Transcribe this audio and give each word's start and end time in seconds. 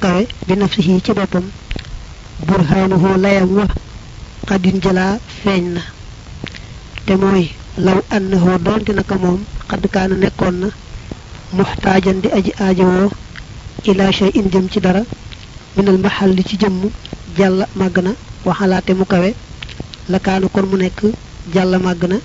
kawe 0.00 0.22
bi 0.46 0.54
nafsihi 0.56 1.00
ci 1.04 1.12
boppam 1.12 1.44
burhaanuhu 2.46 3.08
layam 3.20 3.50
wa 3.58 3.66
xadin 4.48 4.80
jëlaa 4.84 5.18
feeñ 5.42 5.64
na 5.76 5.82
te 7.06 7.12
mooy 7.16 7.44
law 7.86 7.98
annahu 8.16 8.58
doonte 8.64 8.92
naka 8.92 9.14
moom 9.22 9.40
xadd 9.68 9.84
kaana 9.94 10.14
nekkoon 10.16 10.56
na 10.62 10.68
muxtaajan 11.56 12.20
di 12.22 12.28
aji 12.36 12.52
aajowoo 12.64 13.10
ila 13.90 14.12
shay 14.12 14.30
in 14.38 14.48
jëm 14.52 14.66
ci 14.72 14.80
dara 14.80 15.02
minal 15.76 15.98
maxal 16.04 16.30
li 16.36 16.42
ci 16.48 16.56
jëmm 16.56 16.80
jàlla 17.36 17.64
màgg 17.78 17.96
na 18.04 18.12
waxalaate 18.44 18.92
mu 18.98 19.04
kawe 19.04 19.30
la 20.08 20.18
kaana 20.18 20.46
kon 20.54 20.66
mu 20.70 20.76
nekk 20.76 21.00
jàlla 21.54 21.78
màgg 21.78 22.02
na 22.08 22.16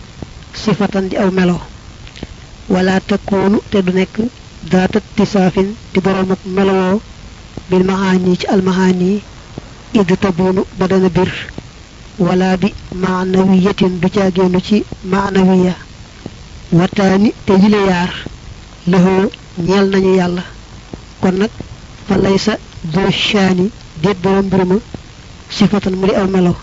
sifatan 0.54 1.08
di 1.10 1.16
aw 1.18 1.30
melo 1.32 1.60
wala 2.70 3.00
takkoonu 3.00 3.58
te 3.72 3.82
du 3.86 3.92
nekk 3.94 4.16
daata 4.72 5.00
tisaafin 5.16 5.70
di 5.94 6.00
boroom 6.06 6.32
ak 6.32 6.40
melowoo 6.46 7.02
bil 7.70 7.84
mahaani 7.90 8.38
ci 8.40 8.46
almahaani 8.48 9.22
id 10.00 10.10
tabuunu 10.22 10.62
ba 10.78 10.88
dana 10.88 11.10
bir 11.10 11.32
wala 12.20 12.58
bi 12.58 12.74
maanawiyatin 13.04 14.00
du 14.02 14.08
caagéenu 14.10 14.60
ci 14.68 14.84
maanawiya 15.12 15.76
wataani 16.72 17.30
te 17.46 17.54
yile 17.62 17.80
yaar 17.90 18.12
lëxoo 18.92 19.30
ñeel 19.68 19.86
nañu 19.90 20.16
yàlla 20.20 20.44
kon 21.22 21.36
nag 21.40 21.52
fa 22.08 22.18
lay 22.18 22.38
sa 22.38 22.54
doo 22.94 23.10
shaani 23.12 23.70
déet 24.02 24.18
boroom 24.24 24.46
mbir 24.46 24.66
ma 24.66 24.76
sifatan 25.50 25.96
mu 26.00 26.06
di 26.08 26.14
aw 26.16 26.28
melo 26.28 26.54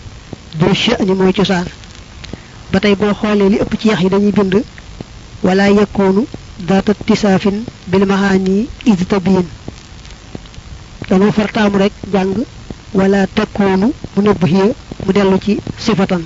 doo 0.59 0.73
shaani 0.73 1.13
mooy 1.19 1.33
cosaan 1.33 1.67
ba 2.73 2.79
tey 2.83 2.95
boo 2.99 3.13
xoolee 3.19 3.49
li 3.51 3.57
ëpp 3.63 3.73
ci 3.79 3.87
yax 3.89 3.99
yi 4.03 4.09
dañuy 4.09 4.31
bind 4.37 4.55
wala 5.45 5.65
yakkoonu 5.69 6.21
daata 6.67 6.93
tisaafin 7.05 7.57
bil 7.91 8.05
mahaani 8.05 8.67
id 8.91 8.99
tabiin. 9.11 9.47
Dañoo 11.09 11.31
fartaamu 11.31 11.77
rek 11.77 11.93
jàng 12.13 12.33
wala 12.93 13.27
takkoonu 13.35 13.87
mu 14.15 14.21
nëbb 14.23 14.41
xiya 14.49 14.65
mu 15.05 15.11
dellu 15.13 15.37
ci 15.45 15.53
sifatan. 15.85 16.23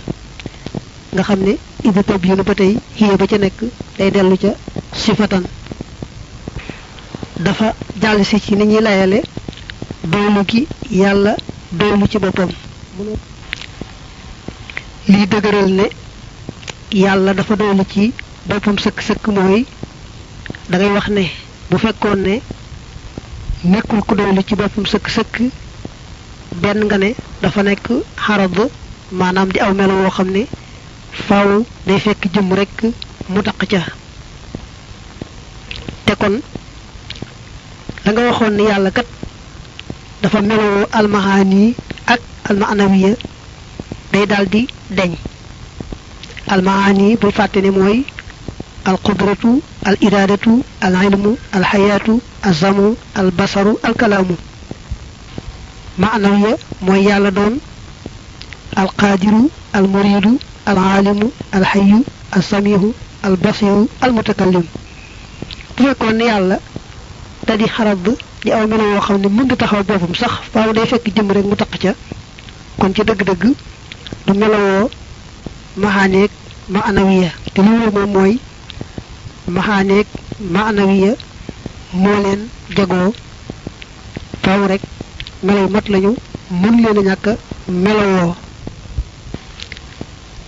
Nga 1.14 1.24
xam 1.28 1.40
ne 1.44 1.54
id 1.88 1.98
tabiinu 2.08 2.44
ba 2.44 2.54
ca 3.30 3.38
nekk 3.38 3.60
day 3.98 4.10
dellu 4.12 4.38
ca 4.38 4.52
sifatan. 5.04 5.44
Dafa 7.46 7.74
jàll 8.02 8.24
si 8.26 8.40
ci 8.40 8.56
ni 8.56 8.80
layale 8.82 9.20
doylu 10.12 10.42
gi 10.48 10.68
yàlla 10.92 11.36
doylu 11.72 12.08
ci 12.08 12.18
boppam. 12.20 12.50
Lii 15.08 15.28
dëgëral 15.28 15.70
ne 15.80 15.86
yàlla 16.92 17.34
dafa 17.34 17.56
doylu 17.56 17.84
ci 17.92 18.14
boppam 18.46 18.76
sëkk-sëkk 18.78 19.28
mooy 19.28 19.66
da 20.70 20.78
ngay 20.78 20.92
wax 20.96 21.08
ne 21.10 21.24
bu 21.70 21.78
fekkoon 21.78 22.20
ne 22.22 22.42
nekkul 23.64 24.02
ku 24.08 24.16
doylu 24.16 24.42
ci 24.48 24.56
boppam 24.56 24.86
sëkk-sëkk 24.86 25.42
benn 26.62 26.86
nga 26.86 26.98
ne 26.98 27.14
dafa 27.42 27.64
nekk 27.64 27.88
xarad 28.16 28.56
maanaam 29.12 29.50
di 29.52 29.60
aw 29.60 29.74
melo 29.74 29.94
woo 30.02 30.10
xam 30.10 30.30
ne 30.32 30.46
faaw 31.28 31.64
day 31.86 32.00
fekk 32.00 32.28
jëm 32.34 32.54
rekk 32.54 32.78
mu 33.30 33.42
taq 33.44 33.66
ca. 33.72 33.82
Te 36.06 36.14
kon 36.16 36.40
da 38.04 38.12
nga 38.12 38.22
waxoon 38.28 38.54
ne 38.56 38.64
yàlla 38.64 38.92
kat 38.92 39.08
dafa 40.22 40.42
meloo 40.42 40.88
almahaani 40.92 41.76
ak 42.14 42.22
almaanawiya 42.50 43.12
day 44.12 44.26
daldi 44.26 44.68
deñ 44.98 45.12
المعاني 46.52 47.16
بفاتني 47.16 47.70
موي 47.70 48.04
القدرة 48.88 49.60
الإرادة 49.88 50.46
العلم 50.84 51.38
الحياة 51.56 52.08
الزمو 52.46 52.96
البصر 53.18 53.74
الكلام. 53.86 54.26
معنوية 56.00 56.58
موي 56.82 57.04
يالا 57.04 57.30
دون 57.30 57.60
القادر 58.80 59.34
المريد 59.76 60.38
العالم 60.68 61.32
الحي 61.56 61.94
السميع 62.38 62.80
البصير 63.26 63.86
المتكلم. 64.04 64.64
في 65.78 65.84
fekkoon 65.84 66.14
ne 66.18 66.30
حرب 66.32 66.60
da 67.48 67.56
di 67.58 67.66
xarab 67.76 68.06
di 68.44 68.50
aw 68.52 68.64
melo 68.68 68.84
woo 68.94 69.02
xam 69.06 69.18
ne 69.22 69.28
mën 69.38 69.48
taxaw 69.62 69.84
boppam 69.88 70.14
sax 70.22 70.32
faaw 70.54 70.70
day 70.78 70.86
fekk 70.92 71.06
jëm 71.16 71.28
rek 71.36 71.46
mu 71.50 71.56
taq 71.62 71.74
ca 71.84 71.92
kon 72.80 72.92
ci 72.96 73.02
du 73.08 73.14
maxaaneeg 75.82 76.32
maanawiya 76.74 77.30
te 77.54 77.60
li 77.66 77.70
wóor 77.80 77.92
moom 77.96 78.12
mooy 78.16 78.34
maxaaneeg 79.56 80.08
maanawiya 80.54 81.12
moo 82.02 82.18
leen 82.24 82.42
jagoo 82.78 83.10
faaw 84.44 84.62
rek 84.72 84.82
melo 85.46 85.60
yu 85.64 85.70
mat 85.76 85.86
lañu 85.94 86.12
mën 86.62 86.76
leen 86.84 86.98
a 87.00 87.02
ñàkk 87.10 87.26
melowoo 87.84 88.36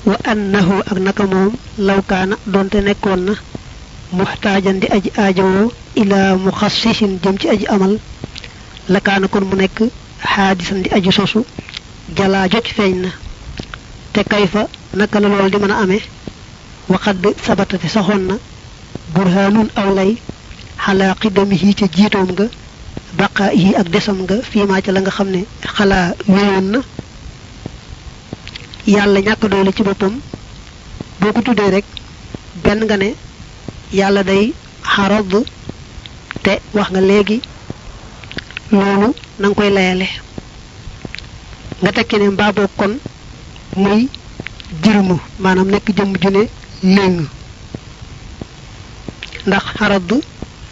wa 0.09 0.15
annahu 0.31 0.75
ak 0.91 0.97
naka 1.05 1.23
moom 1.31 1.51
lawkaana 1.87 2.35
donte 2.53 2.77
nekkoon 2.87 3.21
na 3.27 3.33
muxtaajan 4.17 4.79
di 4.81 4.87
aji 4.95 5.09
aajowoo 5.23 5.71
ila 6.01 6.19
muxassisin 6.45 7.19
jëm 7.23 7.35
ci 7.41 7.47
aji 7.53 7.65
amal 7.67 7.93
lakaana 8.93 9.27
kon 9.27 9.45
mu 9.49 9.55
nekk 9.55 9.77
xaadisan 10.33 10.81
di 10.83 10.89
aji 10.97 11.11
sosu 11.11 11.39
jalaa 12.17 12.47
joj 12.51 12.67
feeñ 12.77 12.95
na 13.03 13.09
te 14.13 14.21
kayfa 14.23 14.67
naka 14.99 15.19
la 15.19 15.27
lool 15.29 15.49
di 15.51 15.57
mën 15.57 15.71
a 15.71 15.77
amee. 15.83 16.01
Waxad 16.89 17.17
sabatati 17.45 17.87
saxoon 17.95 18.23
na 18.29 18.35
burhaanun 19.13 19.69
aw 19.81 19.89
lay 19.97 20.11
xalaa 20.83 21.13
xidamihi 21.21 21.69
ca 21.79 21.85
jiitoom 21.95 22.29
nga 22.33 22.45
baqaa 23.19 23.51
yi 23.61 23.75
ak 23.79 23.87
desam 23.93 24.17
nga 24.23 24.35
fiimaa 24.49 24.81
ca 24.85 24.91
la 24.91 24.99
nga 25.01 25.11
xam 25.17 25.29
ne 25.35 25.41
xalaa 25.75 26.07
wéyoon 26.33 26.67
na. 26.73 26.79
Yàlla 28.87 29.19
ñàkk 29.27 29.43
doole 29.51 29.71
ci 29.75 29.83
boppam. 29.83 30.13
Boo 31.19 31.33
ko 31.33 31.41
tuddee 31.41 31.69
rek 31.75 31.85
benn 32.63 32.83
nga 32.85 32.97
ne 32.97 33.09
yàlla 33.99 34.23
day 34.23 34.53
xarad 34.93 35.31
te 36.43 36.53
wax 36.73 36.89
nga 36.91 37.01
léegi 37.09 37.37
loolu 38.71 39.09
na 39.39 39.45
nga 39.47 39.55
koy 39.57 39.69
layale. 39.75 40.07
Nga 41.81 41.91
tekki 41.95 42.15
ne 42.17 42.29
mbaa 42.29 42.51
boog 42.57 42.71
kon 42.79 42.93
muy 43.75 44.09
jirmu 44.83 45.19
maanaam 45.39 45.67
nekk 45.67 45.87
jëmm 45.97 46.13
ju 46.21 46.29
ne 46.29 46.43
léng 46.83 47.27
ndax 49.47 49.63
xaradu 49.77 50.21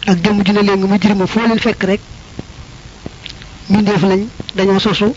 ak 0.06 0.18
jëmm 0.24 0.42
ju 0.44 0.52
ne 0.52 0.62
léng 0.62 0.84
mu 0.86 0.98
jirmu 1.00 1.26
foo 1.26 1.46
leen 1.46 1.58
fekk 1.58 1.82
rek 1.84 2.00
mbindeef 3.68 4.02
lañ 4.02 4.22
dañoo 4.56 4.78
sosu 4.80 5.14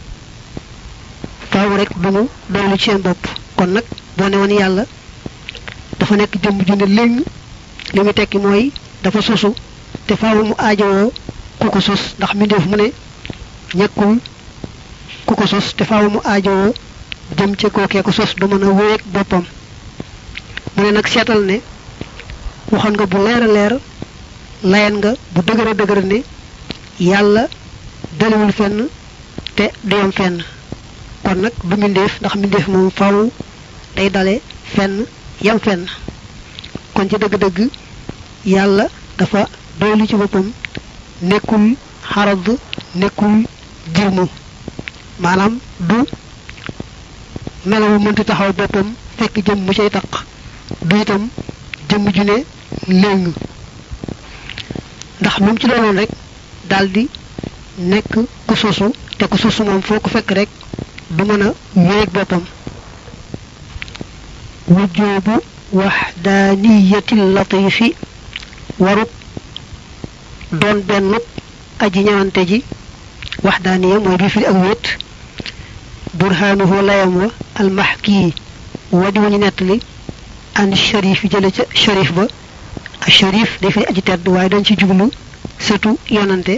faaw 1.51 1.75
rek 1.77 1.89
doolu 2.01 2.77
ci 2.77 2.83
seen 2.89 3.01
bopp. 3.01 3.27
Kon 3.55 3.67
nag 3.73 3.83
boo 4.17 4.29
ne 4.29 4.37
woon 4.37 4.51
yàlla 4.59 4.83
dafa 5.99 6.15
nekk 6.15 6.33
jëmm 6.43 6.57
ju 6.67 6.75
ne 6.75 6.85
léng 6.85 7.23
li 7.93 7.99
muy 8.03 8.13
tekki 8.13 8.37
mooy 8.37 8.71
dafa 9.03 9.21
sosu 9.21 9.53
te 10.05 10.15
faaw 10.15 10.43
mu 10.43 10.53
aajowoo 10.57 11.11
ku 11.59 11.69
ko 11.69 11.79
sos. 11.79 12.15
Ndax 12.17 12.33
mbindeef 12.35 12.65
mu 12.65 12.75
ne 12.77 12.91
ñekkul 13.75 14.19
ku 15.25 15.35
ko 15.35 15.45
sos 15.47 15.75
te 15.75 15.83
faaw 15.85 16.09
mu 16.09 16.19
aajowoo 16.23 16.73
jëm 17.41 17.55
ci 17.57 17.67
ko 18.03 18.11
sos 18.11 18.35
du 18.35 18.45
mën 18.47 18.63
a 18.63 18.69
wéeg 18.69 19.01
boppam. 19.13 19.43
Mu 20.75 20.83
ne 20.83 20.91
nag 20.91 21.07
seetal 21.07 21.41
ne 21.45 21.57
waxoon 22.71 22.93
nga 22.93 23.05
bu 23.07 23.17
leer 23.25 23.43
leer 23.55 23.73
layan 24.71 24.95
nga 24.99 25.11
bu 25.33 25.41
dëgër 25.47 25.67
a 25.67 25.73
dëgër 25.73 26.01
ne 26.05 26.17
yàlla 26.99 27.43
dalewul 28.19 28.51
fenn 28.51 28.87
te 29.55 29.65
du 29.81 29.95
fenn. 30.17 30.43
Kon 31.23 31.35
nag 31.41 31.53
du 31.63 31.75
mbindeef 31.75 32.19
ndax 32.19 32.33
mbindeef 32.35 32.67
moom 32.67 32.91
faw 32.91 33.15
day 33.95 34.09
dale 34.11 34.35
fenn 34.75 35.05
yam 35.41 35.59
fenn. 35.59 35.87
Kon 36.93 37.09
ci 37.09 37.15
dëgg-dëgg 37.17 37.69
yàlla 38.45 38.85
dafa 39.17 39.47
doylu 39.79 40.05
ci 40.07 40.15
boppam 40.15 40.51
nekkul 41.21 41.75
xarad 42.11 42.45
nekkul 42.95 43.45
jirmu 43.95 44.27
maanaam 45.19 45.59
du 45.79 46.05
melawu 47.65 47.99
mënti 47.99 48.23
taxaw 48.25 48.51
boppam 48.53 48.93
fekk 49.17 49.35
jëm 49.45 49.59
mu 49.65 49.73
cay 49.73 49.89
taq 49.89 50.11
du 50.81 50.95
itam 51.01 51.29
jëmm 51.89 52.05
ju 52.15 52.23
ne 52.23 52.37
léng 52.87 53.33
ndax 55.19 55.37
lu 55.39 55.45
mu 55.51 55.57
ci 55.59 55.67
doonoon 55.67 55.97
rek 55.97 56.09
daldi 56.69 57.09
nekk 57.77 58.13
ku 58.47 58.55
sosu 58.55 58.85
te 59.17 59.25
ku 59.27 59.37
sosu 59.37 59.63
moom 59.63 59.81
foo 59.81 59.99
ko 59.99 60.09
fekk 60.09 60.31
rek 60.31 60.49
du 61.09 61.23
mën 61.23 61.41
a 61.41 61.53
wéeg 61.75 62.09
boppam 62.11 62.43
wujoobu 64.67 65.35
waxdaaniyati 65.73 67.15
latifi 67.35 67.93
warut 68.79 69.09
doon 70.51 70.79
benn 70.87 71.13
aji 71.79 71.99
ñëwante 72.03 72.41
ji 72.47 72.63
waxdaaniya 73.43 73.99
mooy 73.99 74.17
bi 74.17 74.29
firi 74.29 74.45
ak 74.45 74.55
wét 74.63 74.85
burhaanuhu 76.13 76.81
layam 76.87 77.15
wa 77.17 77.27
almaxkii 77.61 78.33
wadi 79.01 79.19
wañu 79.23 79.37
nettali 79.43 79.77
an 80.61 80.69
sharif 80.85 81.19
jële 81.31 81.49
ca 81.55 81.63
sharif 81.83 82.09
ba 82.17 82.23
sharif 83.17 83.49
fi 83.73 83.81
aji 83.89 84.01
tedd 84.07 84.27
waaye 84.33 84.49
dañ 84.49 84.63
ci 84.67 84.73
jublu 84.79 85.05
sëtu 85.65 85.91
yonante 86.15 86.55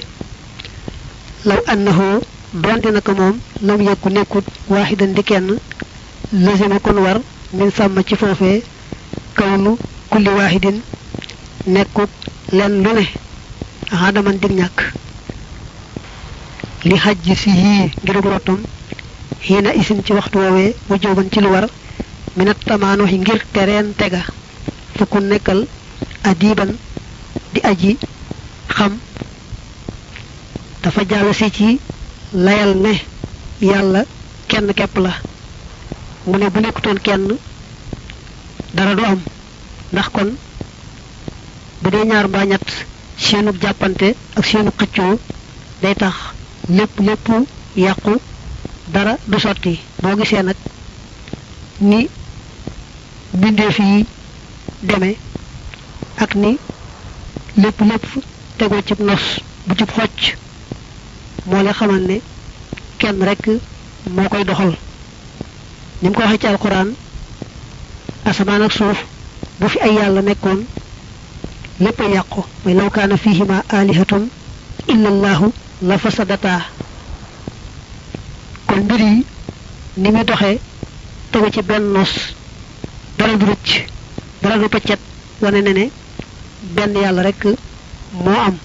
law 1.46 1.60
annahu 1.74 2.06
donte 2.64 2.90
naka 2.96 3.12
moom 3.20 3.36
lam 3.68 3.82
yekku 3.88 4.10
nekkut 4.10 4.46
waaxidan 4.70 5.12
di 5.16 5.24
kenn 5.24 5.50
lazima 6.46 6.80
kon 6.80 6.98
war 7.06 7.18
min 7.58 7.70
sàmm 7.78 7.98
ci 8.08 8.16
foofee 8.16 8.64
kawnu 9.38 9.72
kulli 10.10 10.30
waaxidin 10.38 10.78
nekkut 11.68 12.10
len 12.58 12.74
lu 12.84 12.92
ne 12.98 13.04
xaadaman 14.00 14.38
dig 14.42 14.52
ñàkk 14.60 14.78
li 16.88 16.96
xajj 17.04 17.26
si 17.42 17.50
yii 17.50 17.92
ngirug 18.04 18.26
rottam 18.34 18.60
xiina 19.46 19.74
isin 19.74 20.00
ci 20.06 20.14
waxtu 20.14 20.38
woowee 20.40 20.74
mu 20.88 20.96
jóoban 21.02 21.30
ci 21.32 21.40
lu 21.42 21.50
war 21.50 21.68
minat 22.38 22.58
tamaano 22.66 23.04
yi 23.06 23.18
ngir 23.20 23.42
tega 23.98 24.22
fukku 24.98 25.20
nekkal 25.20 25.68
adiban 26.24 26.72
di 27.54 27.60
aji 27.62 27.98
xam. 28.76 28.94
Dafa 30.82 31.02
si 31.34 31.52
ci 31.52 31.80
layal 32.34 32.76
ne 32.78 32.94
yàlla 33.62 34.02
kenn 34.48 34.74
képp 34.74 34.98
la. 34.98 35.12
Mu 36.26 36.38
ne 36.38 36.50
bu 36.50 36.60
nekkutoon 36.60 37.00
kenn 37.02 37.38
dara 38.74 38.96
du 38.96 39.04
am. 39.04 39.22
Ndax 39.92 40.08
kon 40.10 40.30
bu 41.82 41.90
dee 41.90 42.06
ñaar 42.06 42.28
mbaa 42.28 42.46
ñett 42.46 42.68
seenu 43.18 43.52
jàppante 43.62 44.16
ak 44.38 44.46
seenu 44.46 44.72
xëccoo 44.80 45.20
day 45.82 45.96
tax 45.96 46.16
lépp 46.70 47.00
lépp 47.00 47.28
yàqu 47.76 48.14
dara 48.88 49.18
du 49.28 49.40
sotti. 49.40 49.80
Boo 50.02 50.16
gisee 50.18 50.44
nag 50.44 50.56
ni 51.82 52.10
mbindeef 53.34 53.78
yi 53.80 54.06
deme 54.82 55.16
ak 56.18 56.36
ni 56.36 56.58
lépp 57.58 57.80
lépp 57.82 58.06
tegoo 58.58 58.82
cib 58.86 59.00
nos 59.00 59.24
bu 59.68 59.76
cib 59.76 59.90
xocc 59.92 60.36
moo 61.46 61.64
lay 61.64 61.74
xamal 61.74 62.02
ne 62.02 62.22
kenn 62.98 63.22
rek 63.24 63.48
moo 64.16 64.30
koy 64.30 64.44
doxal. 64.44 64.74
Ni 66.02 66.10
mu 66.10 66.16
ko 66.16 66.22
waxee 66.22 66.40
ci 66.40 66.48
alquran 66.48 66.94
asamaan 68.26 68.62
ak 68.64 68.72
suuf 68.72 68.98
bu 69.60 69.68
fi 69.70 69.80
ay 69.80 69.94
yàlla 69.96 70.22
nekkoon 70.22 70.66
lépp 71.80 72.00
a 72.02 72.04
yàqu. 72.10 72.42
Mooy 72.66 72.74
law 72.76 72.90
fihima 73.18 73.64
alihatun 73.70 74.30
illa 74.88 75.10
allahu 75.10 75.52
la 75.82 75.98
fasadata 75.98 76.62
kon 78.74 78.82
mbir 78.86 79.00
yi 79.06 79.26
ni 80.02 80.10
muy 80.12 80.24
doxee 80.30 80.58
tegu 81.32 81.48
ci 81.54 81.62
benn 81.62 81.86
nos 81.94 82.14
dara 83.18 83.36
du 83.38 83.46
rëcc 83.46 83.70
dara 84.42 84.58
du 84.58 84.68
pëccet 84.70 85.00
wane 85.42 85.62
ne 85.62 85.72
ne 85.74 85.86
benn 86.76 86.96
yàlla 87.04 87.22
rek 87.22 87.44
moo 88.24 88.40
am. 88.48 88.56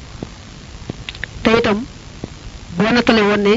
Te 1.42 1.50
itam 1.58 1.78
boo 2.76 2.90
nattale 2.92 3.20
woon 3.22 3.42
ne 3.42 3.54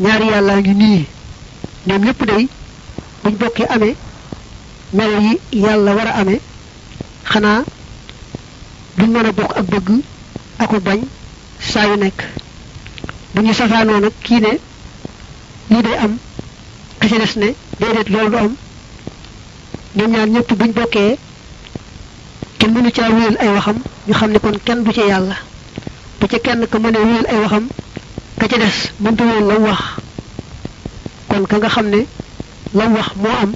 ñaari 0.00 0.26
yàlla 0.32 0.54
ngi 0.58 0.74
nii 0.74 1.04
ñoom 1.86 2.02
ñëpp 2.04 2.20
day 2.26 2.48
buñ 3.22 3.34
bokkee 3.40 3.66
amee 3.74 3.94
melo 4.92 5.18
yi 5.26 5.32
yàlla 5.62 5.94
war 5.94 6.08
a 6.08 6.14
amee 6.20 6.40
xanaa 7.30 7.62
duñ 8.96 9.10
mën 9.12 9.26
a 9.26 9.32
bokk 9.32 9.52
ak 9.58 9.66
bëgg 9.70 9.88
bañ 10.86 11.00
saa 11.60 11.86
yu 11.86 11.96
nekk. 11.96 12.18
Bu 13.34 13.42
ñu 13.42 13.52
safaanoo 13.54 14.00
nag 14.00 14.12
kii 14.24 14.40
ne 14.40 14.52
lii 15.70 15.82
day 15.82 15.96
am. 15.98 16.18
Ka 17.00 17.08
ci 17.08 17.14
des 17.18 17.36
ne 17.40 17.52
déedéet 17.80 18.08
loolu 18.10 18.30
du 18.30 18.36
am. 18.36 18.54
Ñoom 19.96 20.10
ñaar 20.12 20.28
ñëpp 20.28 20.52
buñ 20.58 20.72
bokkee 20.72 21.18
kenn 22.58 22.72
mënu 22.72 22.90
caa 22.92 23.10
wéyal 23.10 23.36
ay 23.40 23.48
waxam 23.48 23.76
ñu 24.06 24.14
xam 24.14 24.30
ne 24.32 24.38
kon 24.38 24.58
kenn 24.64 24.82
du 24.84 24.92
ci 24.92 25.00
yàlla. 25.00 25.36
Bu 26.20 26.26
ci 26.28 26.38
kenn 26.40 26.66
ka 26.66 26.78
mënee 26.78 27.04
wéyal 27.04 27.26
ay 27.28 27.38
waxam 27.40 27.68
ka 28.38 28.48
ci 28.48 28.58
des 28.58 28.76
mënta 29.00 29.24
wéyal 29.24 29.46
lam 29.46 29.62
wax. 29.64 29.80
Kon 31.28 31.44
ka 31.46 31.56
nga 31.58 31.68
xam 31.68 31.86
ne 31.90 32.06
wax 32.74 33.08
moo 33.16 33.36
am 33.42 33.52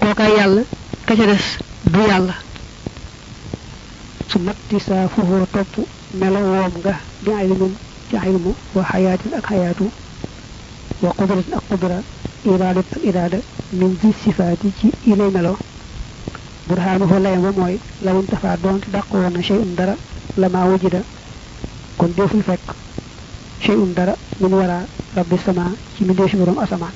kookaay 0.00 0.32
yàlla 0.38 0.62
ka 1.06 1.14
ca 1.16 1.26
des 1.26 1.44
du 1.84 1.98
yàlla. 2.08 2.34
Su 4.28 4.38
matti 4.38 4.80
saa 4.80 5.08
topp 5.52 5.86
melo 6.14 6.38
woom 6.38 6.72
nga 6.82 6.94
ci 8.10 8.16
ilmu 8.28 8.54
wa 8.74 8.82
xayaatin 8.84 9.32
ak 9.38 9.46
xayaatu 9.48 9.90
وقدرت 11.04 11.48
القدرة 11.56 12.04
إرادة 12.46 12.90
إرادة 13.08 13.42
من 13.80 13.90
ذي 14.00 14.08
الصفات 14.08 14.62
تي 14.78 14.88
إلي 15.10 15.26
ملو. 15.36 15.56
برهانه 16.68 17.18
لا 17.24 17.30
يمموي 17.36 17.76
لو 18.06 18.20
انتفع 18.20 18.54
دون 18.54 18.80
تدقون 18.80 19.42
شيء 19.42 19.62
درا 19.78 19.96
لما 20.36 20.64
وجد. 20.70 21.04
كن 21.98 22.10
ديف 22.18 22.34
الفك. 22.34 22.66
شيء 23.58 23.80
درا 23.98 24.16
من 24.40 24.52
وراء 24.54 24.88
رب 25.18 25.32
السماء. 25.32 25.72
تي 25.94 26.04
من 26.04 26.14
ديش 26.14 26.34
مرم 26.36 26.58
أسماء. 26.58 26.92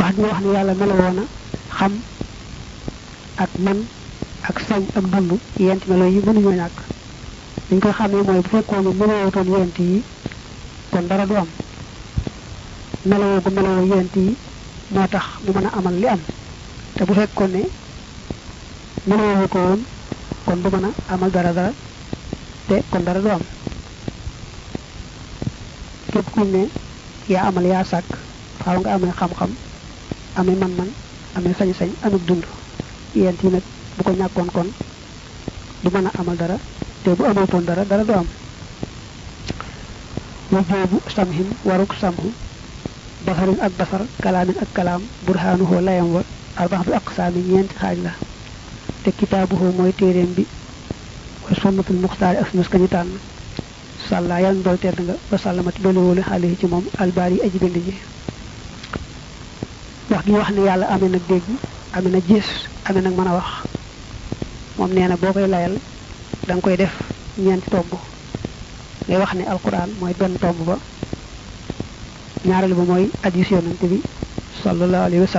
واحد 0.00 0.20
ما 0.20 0.28
وحن 0.30 0.44
يالا 0.54 0.74
ملوانا 0.74 1.28
خم. 1.76 1.92
أك 3.38 3.50
من. 3.58 3.78
أك 4.48 4.58
سن. 4.58 4.82
أك 4.96 5.02
بلو 5.12 5.40
ينت 5.60 5.88
ملو 5.90 6.04
يبون 6.16 6.36
يوناك 6.44 6.76
نكو 7.72 7.92
خامي 7.92 8.22
موي. 8.22 8.40
بفكو 8.40 8.76
من 8.82 8.94
ملو 8.98 9.12
يوتون 9.22 9.48
ينتي 9.60 10.04
كن 10.92 11.06
درا 11.08 11.24
دوام. 11.24 11.61
Melowoo 13.04 13.40
gu 13.44 13.50
melowoo 13.50 13.86
yent 13.94 14.14
yi 14.16 14.36
moo 14.94 15.06
tax 15.12 15.24
mu 15.44 15.50
mën 15.52 15.66
a 15.66 15.70
amal 15.78 15.94
li 16.00 16.06
am. 16.06 16.20
Te 16.96 17.04
bu 17.04 17.14
fekkoon 17.14 17.50
ne 17.52 17.62
ko 19.52 19.58
woon 19.58 19.80
kon 20.46 20.56
du 20.62 20.68
mën 20.70 20.86
amal 21.08 21.30
dara 21.30 21.52
dara 21.52 21.72
te 22.68 22.74
kon 22.90 23.00
dara 23.04 23.20
du 23.20 23.28
am. 23.28 23.42
Képp 26.12 26.28
kuñ 26.34 26.48
ne 26.52 26.62
yaa 27.28 27.46
amal 27.48 27.64
yaa 27.66 27.84
sàkk 27.84 28.10
faaw 28.64 28.78
nga 28.80 28.92
amee 28.94 29.12
xam-xam 29.18 29.50
amee 30.38 30.56
man-man 30.60 30.90
amee 31.36 31.54
sañ-sañ 31.58 31.90
amee 32.02 32.20
dund. 32.26 32.44
Yent 33.14 33.42
yi 33.42 33.48
nag 33.50 33.62
bu 33.96 34.02
ko 34.04 34.10
ñàkkoon 34.12 34.50
kon 34.52 34.68
du 35.82 35.88
mën 35.90 36.10
amal 36.18 36.36
dara 36.36 36.56
te 37.02 37.10
bu 37.16 37.24
amatoon 37.24 37.64
dara 37.64 37.84
dara 37.84 38.04
du 38.04 38.12
am. 38.12 38.26
Wajoobu 40.52 41.00
samhin 41.14 41.48
waruk 41.64 41.94
samhu 42.00 42.28
بصر 43.26 43.48
أك 43.66 43.72
بصر 43.80 44.06
كلام 44.24 44.48
أك 44.50 44.70
كلام 44.76 45.10
برهانه 45.20 45.80
لا 45.80 45.98
ينوى. 45.98 46.24
أربعة 46.58 46.84
اقسام 46.88 47.36
ينت 47.36 47.72
خاج 47.78 47.98
لا. 47.98 48.14
كتابه 49.04 49.60
موي 49.72 49.92
تيرم 49.92 50.34
بي. 50.34 50.48
وسنة 51.42 51.84
المختار 51.90 52.40
اك 52.40 52.56
نسك 52.56 52.76
نتان 52.76 53.20
صلى 53.96 54.42
يان 54.42 54.62
دول 54.62 54.78
تيرنغا 54.78 55.16
وسلمت 55.32 55.80
بلول 55.80 56.24
حاله 56.24 56.54
جمم 56.54 56.84
الباري 57.00 57.46
اجبن 57.46 57.72
دي 57.72 58.00
واخ 60.10 60.22
جي 60.24 60.32
واخني 60.32 60.60
يالا 60.66 60.94
آمين 60.94 61.14
اك 61.14 61.20
ديغ 61.22 61.46
آمين 61.96 62.14
اك 62.16 62.22
جيس. 62.22 62.68
آمين 62.90 63.06
اك 63.06 63.12
مانا 63.18 63.32
واخ. 63.34 63.66
موم 64.78 64.92
نينا 64.92 65.14
بوكاي 65.16 65.46
لايل 65.46 65.82
دانكوي 66.46 66.76
ديف 66.76 67.12
ñent 67.40 67.64
tombu 67.72 67.98
ngay 69.08 69.18
wax 69.22 69.32
ni 69.38 69.44
alquran 69.52 69.90
moy 70.00 70.12
ben 70.20 70.34
tombu 70.42 70.64
ba 70.68 70.76
ñaareel 72.44 72.74
ba 72.74 72.84
mooy 72.90 73.10
hadis 73.22 73.48
yonante 73.50 73.86
bi 73.86 73.98
sallallahu 74.62 75.04
alayhi 75.06 75.22
wa 75.24 75.32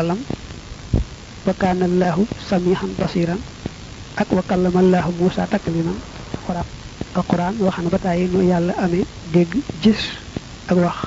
wa 1.46 1.54
kaana 1.62 1.86
allahu 1.86 2.24
samihan 2.50 2.92
basiran 3.00 3.40
ak 4.22 4.28
wa 4.32 4.42
kallama 4.50 4.80
allahu 4.80 5.12
musa 5.20 5.48
takliman 5.48 5.98
alquran 6.36 6.66
alquran 7.16 7.54
wax 7.60 7.78
na 7.84 7.90
ba 7.90 7.98
tàyyi 8.00 8.28
nu 8.32 8.42
yàlla 8.52 8.74
amee 8.84 9.06
dégg 9.34 9.52
gis 9.82 10.02
ak 10.70 10.78
wax. 10.78 10.98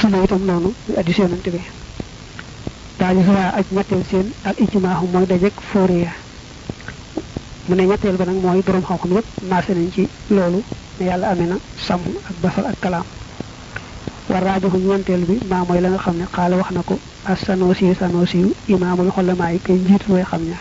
Suna 0.00 0.24
itam 0.24 0.42
yonante 1.18 1.50
bi. 1.50 1.60
Di 2.98 3.04
waa 3.28 3.52
ak 3.58 3.66
ñetteel 3.70 4.04
seen 4.10 4.32
al 4.44 4.54
ijmaahu 4.58 5.06
mooy 5.12 5.26
dajek 5.26 5.52
fóoriya 5.72 6.12
mu 7.68 7.74
ne 7.76 7.84
ñetteel 7.86 8.16
ba 8.16 8.24
nag 8.24 8.36
mooy 8.42 8.62
borom 8.62 8.82
yépp 9.12 10.10
loolu 10.30 10.62
ne 10.98 11.04
yàlla 11.06 11.28
amee 11.30 11.46
na 11.46 11.56
sàmm 11.86 12.00
ak 12.28 12.36
basar 12.42 12.64
ak 12.66 12.80
kalaam 12.80 13.04
war 14.28 14.42
raajoxu 14.44 14.78
ñeenteel 14.78 15.22
bi 15.28 15.34
maa 15.50 15.64
mooy 15.68 15.80
la 15.80 15.88
nga 15.90 15.98
xam 16.04 16.16
ne 16.18 16.24
xaala 16.34 16.56
wax 16.56 16.70
na 16.76 16.82
ko 16.82 16.94
as 17.30 17.38
sanoosi 17.46 17.94
sanoosi 18.00 18.38
yu 18.44 18.50
imaamul 18.74 19.10
xolamaa 19.14 19.50
yi 19.52 19.58
kay 19.66 19.76
njiit 19.76 20.02
looy 20.08 20.24
xam 20.30 20.42
ña 20.50 20.58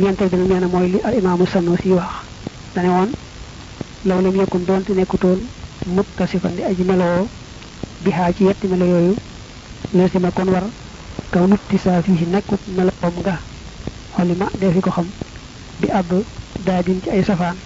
ñeenteel 0.00 0.28
bi 0.30 0.36
nag 0.36 0.48
nee 0.50 0.60
na 0.60 0.68
mooy 0.68 0.88
li 0.92 0.98
al 1.04 1.14
imaamu 1.20 1.46
sanoosi 1.46 1.88
yi 1.88 1.94
wax. 1.94 2.10
Dane 2.74 2.88
woon 2.96 3.10
law 4.08 4.20
lam 4.22 4.34
yekkun 4.36 4.64
doonte 4.66 4.90
nekkutoon 4.94 5.40
mut 5.94 6.06
tasifan 6.16 6.54
di 6.56 6.62
aji 6.62 6.82
melowoo 6.84 7.26
bi 8.02 8.10
xaa 8.10 8.32
ci 8.32 8.44
yetti 8.44 8.66
melo 8.68 8.84
yooyu 8.86 9.14
lesima 9.92 10.30
kon 10.30 10.48
war 10.54 10.64
nekkut 12.34 12.60
meloom 12.76 13.14
nga. 13.22 13.34
Xolima 14.16 14.46
defi 14.60 14.80
ko 14.80 14.90
xam 14.90 15.06
bi 15.80 15.88
àbb 15.98 16.10
daadin 16.66 17.00
ci 17.02 17.10
ay 17.10 17.22
safaan. 17.24 17.56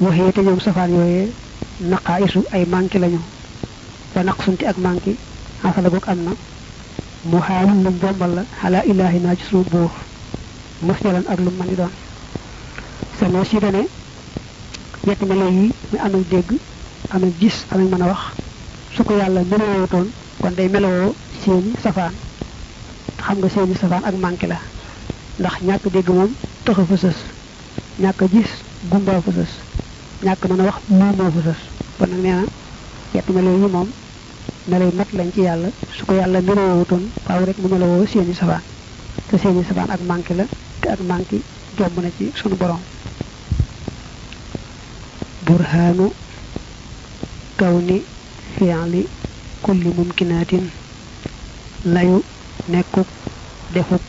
Waxee 0.00 0.32
te 0.32 0.40
naqaa 1.80 2.20
isu 2.20 2.44
ay 2.52 2.64
manqué 2.66 2.98
lañu. 2.98 3.20
Ba 4.14 4.22
naq 4.22 4.42
sunti 4.42 4.64
ak 4.66 4.76
manqué 4.78 5.16
xasala 5.62 5.88
goog 5.90 6.04
am 6.06 6.20
na. 6.24 6.32
Mu 7.24 7.38
xaalum 7.40 7.82
lu 7.84 7.90
jombal 8.00 8.34
la 8.34 8.42
xalaa 8.60 8.84
ilaahi 8.84 9.18
naa 9.20 9.34
ci 9.36 9.44
suñu 9.50 9.64
buur. 9.70 9.90
Musjalan 10.82 11.24
ak 11.28 11.38
lu 11.40 11.50
mën 11.50 11.68
di 11.68 11.74
doon. 11.76 11.90
Sama 13.18 13.44
si 13.44 13.58
dane 13.58 13.82
yetti 15.06 15.24
melo 15.26 15.48
yi 15.48 15.72
mu 15.90 15.98
am 15.98 16.14
ak 16.14 16.28
dégg 16.30 16.50
am 17.10 17.22
ak 17.24 17.32
gis 17.40 17.64
am 17.70 17.80
ak 17.80 17.88
mën 17.92 18.02
a 18.02 18.06
wax. 18.06 18.22
Su 18.94 19.02
ko 19.04 19.16
yàlla 19.18 19.40
melowootoon 19.50 20.08
kon 20.40 20.54
day 20.54 20.68
melowoo 20.68 21.14
seeni 21.44 21.72
safaan. 21.82 22.14
Xam 23.18 23.38
nga 23.38 23.48
seeni 23.48 23.74
safaan 23.74 24.04
ak 24.04 24.14
manqué 24.14 24.46
la. 24.46 24.58
Ndax 25.38 25.54
ñàkk 25.62 25.90
dégg 25.92 26.08
moom 26.08 26.30
taxa 26.64 26.84
fa 26.84 26.96
sës. 26.96 27.16
Ñàkk 28.00 28.20
gis 28.32 28.50
gumbaa 28.90 29.20
fa 29.20 29.30
ñàkk 30.22 30.44
mën 30.48 30.60
a 30.60 30.64
wax 30.64 30.78
muumoo 30.88 31.30
fa 31.34 31.40
sës 31.46 31.60
kon 31.98 32.08
nag 32.10 32.20
nee 32.22 32.34
na 32.34 32.44
yetti 33.14 33.32
melo 33.32 33.50
yi 33.50 33.68
moom 33.74 33.88
melo 34.66 34.90
mat 34.92 35.12
lañ 35.12 35.30
ci 35.32 35.40
yàlla. 35.40 35.68
Su 35.96 36.04
ko 36.06 36.14
yàlla 36.14 36.40
melowootoon 36.40 37.10
faaw 37.26 37.44
rek 37.44 37.58
mu 37.58 37.68
melowoo 37.68 38.06
seeni 38.06 38.34
safaan 38.34 38.62
te 39.28 39.38
seeni 39.38 39.64
safaan 39.64 39.90
ak 39.90 40.00
manqué 40.00 40.34
la 40.34 40.44
te 40.80 40.88
ak 40.88 41.00
manqué 41.00 41.40
jomb 41.76 41.98
na 42.02 42.08
ci 42.16 42.32
sunu 42.34 42.56
borom. 42.56 42.80
Burhaanu 45.46 46.12
kawni 47.56 48.02
fi'li 48.56 49.06
kulli 49.62 49.90
mumkinaatin. 49.96 50.70
Layu 51.84 52.22
nekkuk 52.68 53.06
defuk 53.74 54.00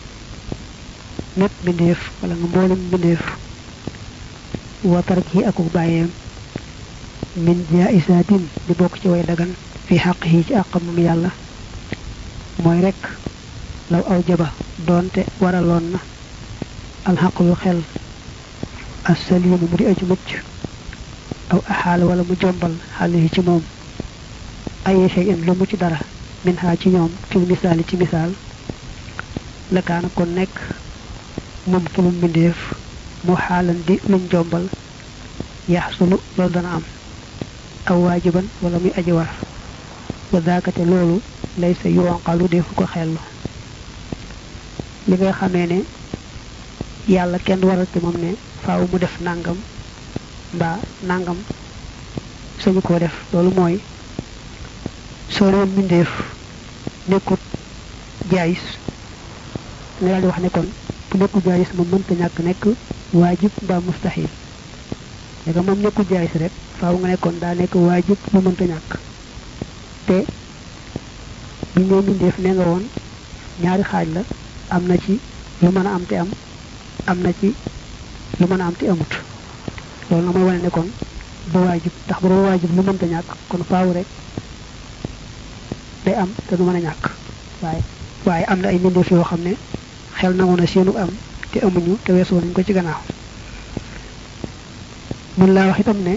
mépp 1.38 1.52
mbindeef 1.62 2.00
wala 2.22 2.36
nga 2.36 2.48
mboolem 2.48 2.80
mbindeef 2.88 3.22
وتركه 4.86 5.50
أكو 5.50 5.64
بايام 5.68 6.14
من 7.36 7.66
جائزات 7.66 8.32
لبوك 8.70 9.04
جوي 9.04 9.24
لغن 9.24 9.56
في 9.86 10.00
حقه 10.00 10.46
أقم 10.52 10.86
من 10.86 11.08
الله. 11.10 11.32
مويرك 12.60 13.20
لو 13.90 14.00
أوجب 14.00 14.48
دونت 14.78 15.20
ورا 15.42 15.62
لون 15.62 16.00
الحق 17.10 17.42
الخل 17.42 17.86
السليم 19.10 19.64
مري 19.72 19.92
أجمج 19.92 20.28
أو 21.54 21.58
أحال 21.60 22.04
ولا 22.04 22.24
مجمبل 22.24 22.82
حاله 22.82 23.28
جموم. 23.34 23.66
أي 24.88 25.10
شيء 25.10 25.34
لمج 25.36 25.76
دارة 25.76 26.02
من 26.44 26.60
هاجي 26.60 26.90
يوم 26.90 27.18
في 27.30 27.36
المثال 27.36 27.84
في 27.84 27.98
مثال 27.98 28.36
لكان 29.72 30.08
كونك 30.08 30.60
ممكن 31.68 32.04
من 32.04 32.32
ديف. 32.32 32.85
Xaalan 33.34 33.80
di 33.88 33.96
luñ 34.10 34.24
jombal 34.32 34.66
yaxsulu 35.68 36.18
loolu 36.38 36.54
dana 36.54 36.70
am 36.78 36.84
aw 37.90 37.98
waajiban 38.06 38.46
wala 38.62 38.78
muy 38.80 38.92
aji 38.98 39.12
war 39.12 39.30
wa 40.32 40.40
daakate 40.42 40.84
loolu 40.86 41.22
lay 41.58 41.74
sa 41.82 41.88
yuwanqalu 41.90 42.48
defu 42.48 42.74
ko 42.76 42.86
xellu 42.94 43.20
li 45.08 45.16
ngay 45.16 45.34
xamee 45.40 45.68
ne 45.68 45.78
kenn 47.46 47.64
waral 47.66 47.88
ci 47.94 48.00
moom 48.00 48.18
ne 48.24 48.36
faaw 48.64 48.82
mu 48.92 48.98
def 49.00 49.16
nangam 49.22 49.58
mbaa 50.54 50.78
nangam 51.10 51.38
sañu 52.62 52.82
koo 52.82 53.00
def 53.00 53.14
loolu 53.34 53.52
mooy 53.58 53.80
soo 55.30 55.50
leen 55.52 55.70
mbindeef 55.72 56.10
nekkut 57.10 57.40
jaayis 58.32 58.64
nga 60.02 60.28
wax 60.28 60.40
ne 60.42 60.50
kon 60.50 60.68
bu 61.10 61.18
moom 61.78 61.88
mënta 61.92 62.14
ñàkk 62.14 62.40
nekk 62.44 62.64
waajib 63.20 63.52
mbaa 63.64 63.80
mustahil 63.88 64.28
léegi 65.46 65.62
moom 65.68 65.80
nekkul 65.84 66.06
jaayis 66.12 66.34
rek 66.42 66.54
faaw 66.80 66.96
nga 67.00 67.08
nekkoon 67.12 67.38
daa 67.42 67.54
nekk 67.60 67.74
waajib 67.88 68.20
lu 68.34 68.40
mënta 68.46 68.66
ñàkk 68.72 68.90
te 70.08 70.18
bi 71.74 71.82
ngay 71.88 72.02
mbindeef 72.04 72.36
nee 72.44 72.54
nga 72.56 72.66
woon 72.70 72.86
ñaari 73.64 73.84
xaaj 73.92 74.08
la 74.16 74.22
am 74.76 74.84
na 74.90 74.96
ci 75.04 75.14
lu 75.62 75.70
mën 75.76 75.88
a 75.88 75.92
am 75.98 76.04
te 76.10 76.16
am 76.24 76.30
am 77.12 77.18
na 77.26 77.32
ci 77.40 77.50
lu 78.40 78.46
mën 78.50 78.62
a 78.62 78.66
am 78.68 78.76
te 78.80 78.86
amut 78.92 79.14
loolu 80.10 80.26
na 80.26 80.32
mooy 80.34 80.46
wane 80.48 80.62
ne 80.64 80.70
kon 80.76 80.88
du 81.52 81.58
waajib 81.66 81.94
ndax 82.06 82.20
bu 82.22 82.28
doon 82.30 82.44
waajib 82.48 82.72
lu 82.76 82.82
mënta 82.88 83.06
ñàkk 83.14 83.30
kon 83.50 83.64
faaw 83.70 83.88
rek 83.98 84.08
day 86.06 86.16
am 86.24 86.30
te 86.48 86.54
du 86.58 86.64
mën 86.64 86.76
a 86.80 86.82
ñàkk 86.88 87.04
waaye 87.62 87.82
waaye 88.26 88.46
am 88.52 88.60
na 88.62 88.68
ay 88.70 88.78
mbindeef 88.80 89.10
yoo 89.12 89.24
xam 89.30 89.42
ne 89.48 89.54
xel 90.20 90.34
na 90.36 90.68
seenu 90.68 90.94
am 91.04 91.12
te 91.56 91.62
amuñu 91.66 91.96
te 92.04 92.12
weesoo 92.12 92.40
nañ 92.44 92.52
ko 92.52 92.62
ci 92.68 92.74
gannaaw. 92.76 93.00
Mun 95.40 95.52
laa 95.56 95.68
wax 95.72 95.80
itam 95.80 96.00
ne 96.04 96.14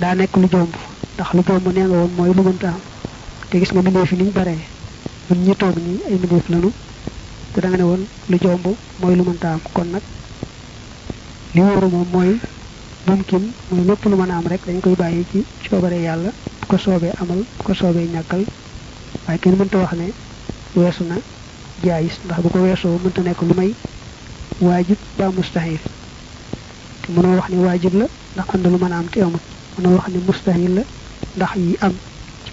daa 0.00 0.14
nekk 0.14 0.36
lu 0.36 0.48
jomb 0.52 0.74
ndax 1.14 1.28
lu 1.36 1.40
jomb 1.48 1.66
nee 1.72 1.86
nga 1.88 1.96
woon 2.00 2.12
mooy 2.16 2.30
lu 2.36 2.42
mënta 2.44 2.70
te 3.48 3.54
gis 3.60 3.72
nga 3.72 3.80
mbindeef 3.80 4.10
yi 4.12 4.16
niñ 4.20 4.30
bare 4.36 4.54
ñun 5.28 5.40
ñi 5.44 5.54
toog 5.60 5.76
ñi 5.86 5.94
ay 6.08 6.14
mbindeef 6.18 6.46
lanu 6.52 6.70
te 7.52 7.58
da 7.60 7.68
ne 7.70 7.82
woon 7.88 8.02
lu 8.30 8.36
jomb 8.42 8.64
mooy 9.00 9.14
lu 9.16 9.22
mënta 9.28 9.48
am. 9.54 9.60
Kon 9.74 9.88
nag 9.94 10.04
li 11.54 11.60
wóoru 11.60 11.88
moom 11.94 12.08
mooy 12.14 12.30
mumkin 13.06 13.44
mooy 13.70 13.84
lépp 13.88 14.04
lu 14.10 14.16
mën 14.16 14.30
a 14.30 14.36
am 14.36 14.46
rek 14.52 14.62
dañ 14.66 14.80
koy 14.80 14.94
bàyyi 14.94 15.24
ci 15.30 15.38
coobare 15.70 15.98
yàlla 16.06 16.30
bu 16.60 16.66
ko 16.68 16.76
soobee 16.78 17.12
amal 17.20 17.40
bu 17.56 17.62
ko 17.64 17.72
soobee 17.74 18.08
ñàkkal. 18.12 18.44
Waaye 19.24 19.38
kenn 19.40 19.56
mënta 19.56 19.78
wax 19.78 19.92
ne 20.00 20.06
weesu 20.76 21.04
na 21.04 21.16
jaayis 21.84 22.16
ndax 22.24 22.38
bu 22.42 22.48
ko 22.50 22.58
weesoo 22.62 22.98
mënta 23.04 23.20
nekk 23.22 23.40
lu 23.48 23.54
may 23.54 23.72
واجب 24.62 24.96
با 25.18 25.28
مستحيل 25.38 25.78
من 27.08 27.24
واخ 27.24 27.50
ني 27.50 27.56
واجب 27.56 27.94
لا 27.94 28.06
دا 28.36 28.44
اند 28.54 28.66
لو 28.66 28.78
مانام 28.78 29.06
تي 29.12 29.22
امو 29.22 29.38
من 29.78 29.86
واخ 29.86 30.08
ني 30.10 30.18
مستحيل 30.28 30.74
لا 30.74 30.84
دا 31.36 31.46
يي 31.56 31.76
ام 31.82 31.94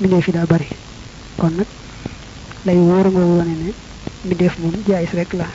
مي 0.01 0.07
ني 0.07 0.21
في 0.21 0.31
دا 0.31 0.45
بري 0.51 0.67
كون 1.41 1.53
نك 1.57 1.67
لاي 2.65 2.77
وور 2.77 3.07
غو 3.07 3.39
وني 3.39 3.55
ني 3.61 3.71
مي 4.25 4.33
ديف 4.39 4.59
موم 4.59 4.83
جايس 4.87 5.15
رك 5.15 5.35
لا 5.35 5.45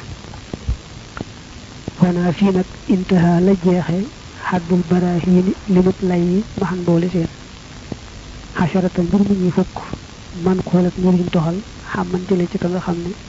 وأنا 2.02 2.32
في 2.32 2.44
نك 2.44 2.66
انتهى 2.90 3.40
لا 3.40 3.56
جيخي 3.64 4.02
حد 4.44 4.68
البراهين 4.72 5.46
لمت 5.68 5.98
لاي 6.02 6.40
ما 6.60 6.66
خن 6.66 6.84
بولي 6.86 7.08
سين 7.12 7.26
حشره 8.58 8.90
تن 8.94 9.06
ني 9.42 9.50
فك 9.56 9.76
man 10.44 10.58
ko 10.66 10.78
lak 10.82 10.96
ngir 10.98 11.62
xamanteli 11.92 12.46
ci 12.50 12.58
ka 12.58 12.68
nga 12.68 12.80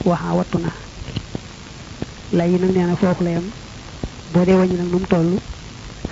waxa 0.08 0.30
watuna 0.38 0.85
lay 2.32 2.50
yi 2.52 2.58
nag 2.58 2.70
nee 2.74 2.86
na 2.86 2.96
foofu 2.96 3.24
la 3.24 3.30
yam 3.30 3.44
boo 4.32 4.44
dee 4.44 4.54
wàññi 4.54 4.76
nag 4.76 4.90
nu 4.90 4.98
mu 4.98 5.06
toll 5.06 5.30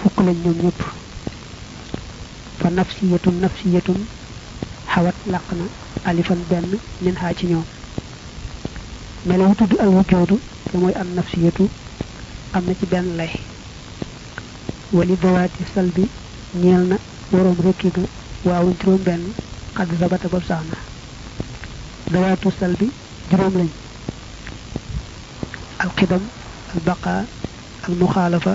fukk 0.02 0.16
lañ 0.26 0.37
ñoom 0.44 0.59
ñëpp. 0.64 0.80
fa 2.59 2.71
nafsiyatun 2.71 3.40
nafsiyatun 3.40 4.00
xawat 4.92 5.14
làq 5.26 5.42
na 5.59 5.64
alifan 6.04 6.38
benn 6.50 6.78
min 7.02 7.14
xaa 7.14 7.35
ci 7.35 7.47
ñoom. 7.47 7.64
melo 9.26 9.44
wu 9.49 9.54
tudd 9.54 9.73
al 9.80 9.88
wujoodu 9.88 10.38
te 10.71 10.76
mooy 10.78 10.92
an 10.94 11.09
nafsiyatu 11.14 11.68
am 12.52 12.64
na 12.66 12.73
ci 12.78 12.87
benn 12.87 13.16
lay. 13.16 13.30
wali 14.92 15.16
dawaati 15.23 15.64
salbi 15.75 16.09
ñeel 16.62 16.83
na 16.90 16.97
waroom 17.33 17.56
rekki 17.64 17.90
ga 17.90 18.02
waawuñ 18.44 18.75
juróom 18.80 19.02
benn 19.02 19.25
xadd 19.75 19.90
sabata 19.99 20.28
ba 20.28 20.38
sax 20.49 20.62
na. 20.71 20.76
dawaatu 22.12 22.50
salbi 22.59 22.90
juróom 23.30 23.54
lañ. 23.59 23.68
Albaqa 25.84 27.14
almuxaalafa 27.88 28.52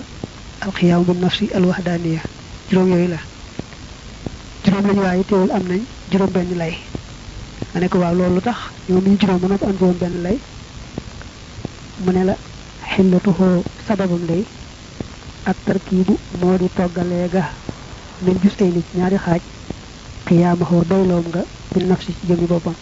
alxiyaamu 0.66 1.04
bi 1.08 1.14
nafsi 1.22 1.46
alwaxdaaniya 1.58 2.22
juróom 2.70 2.90
yooyu 2.94 3.08
la 3.14 3.20
juróom 4.64 4.86
lañ 4.90 4.98
waaye 5.06 5.24
teewul 5.30 5.52
am 5.52 5.64
nañ 5.72 5.82
juróom 6.12 6.32
benn 6.36 6.52
lay 6.62 6.74
nga 7.72 7.80
ne 7.80 7.88
ko 7.90 7.98
waaw 8.00 8.16
loolu 8.20 8.42
tax 8.42 8.58
ñoom 8.90 9.04
ñu 9.06 9.18
juróom 9.22 9.40
mën 9.42 9.52
a 9.54 9.66
am 9.66 9.76
juróom 9.80 9.98
benn 10.02 10.16
lay 10.26 10.38
mu 12.04 12.12
ne 12.12 12.24
la 12.30 12.36
xillatuhoo 12.94 13.64
sababam 13.88 14.24
lay 14.30 14.44
ak 15.46 15.58
tarkiibu 15.66 16.14
moo 16.42 16.58
di 16.58 16.68
toggalee 16.78 17.28
ga 17.34 17.44
min 18.24 18.38
gis 18.42 18.56
ay 18.62 18.72
nit 18.76 18.88
ñaari 18.98 19.18
xaaj 19.26 19.42
xiyaamaxoo 20.28 20.84
doyloom 20.90 21.26
nga 21.30 21.42
bin 21.74 21.86
nafsi 21.90 22.12
ci 22.18 22.24
jëmi 22.28 22.48
boppam 22.52 22.76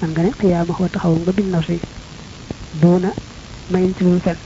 man 0.00 0.10
nga 0.10 0.22
ne 0.22 0.30
xiyaamaxoo 0.40 0.88
taxawam 0.92 1.20
nga 1.22 1.32
bin 1.32 1.48
nafsi 1.54 1.78
duuna 2.80 3.10
ci 3.68 4.04
lul 4.04 4.20
fen 4.20 4.36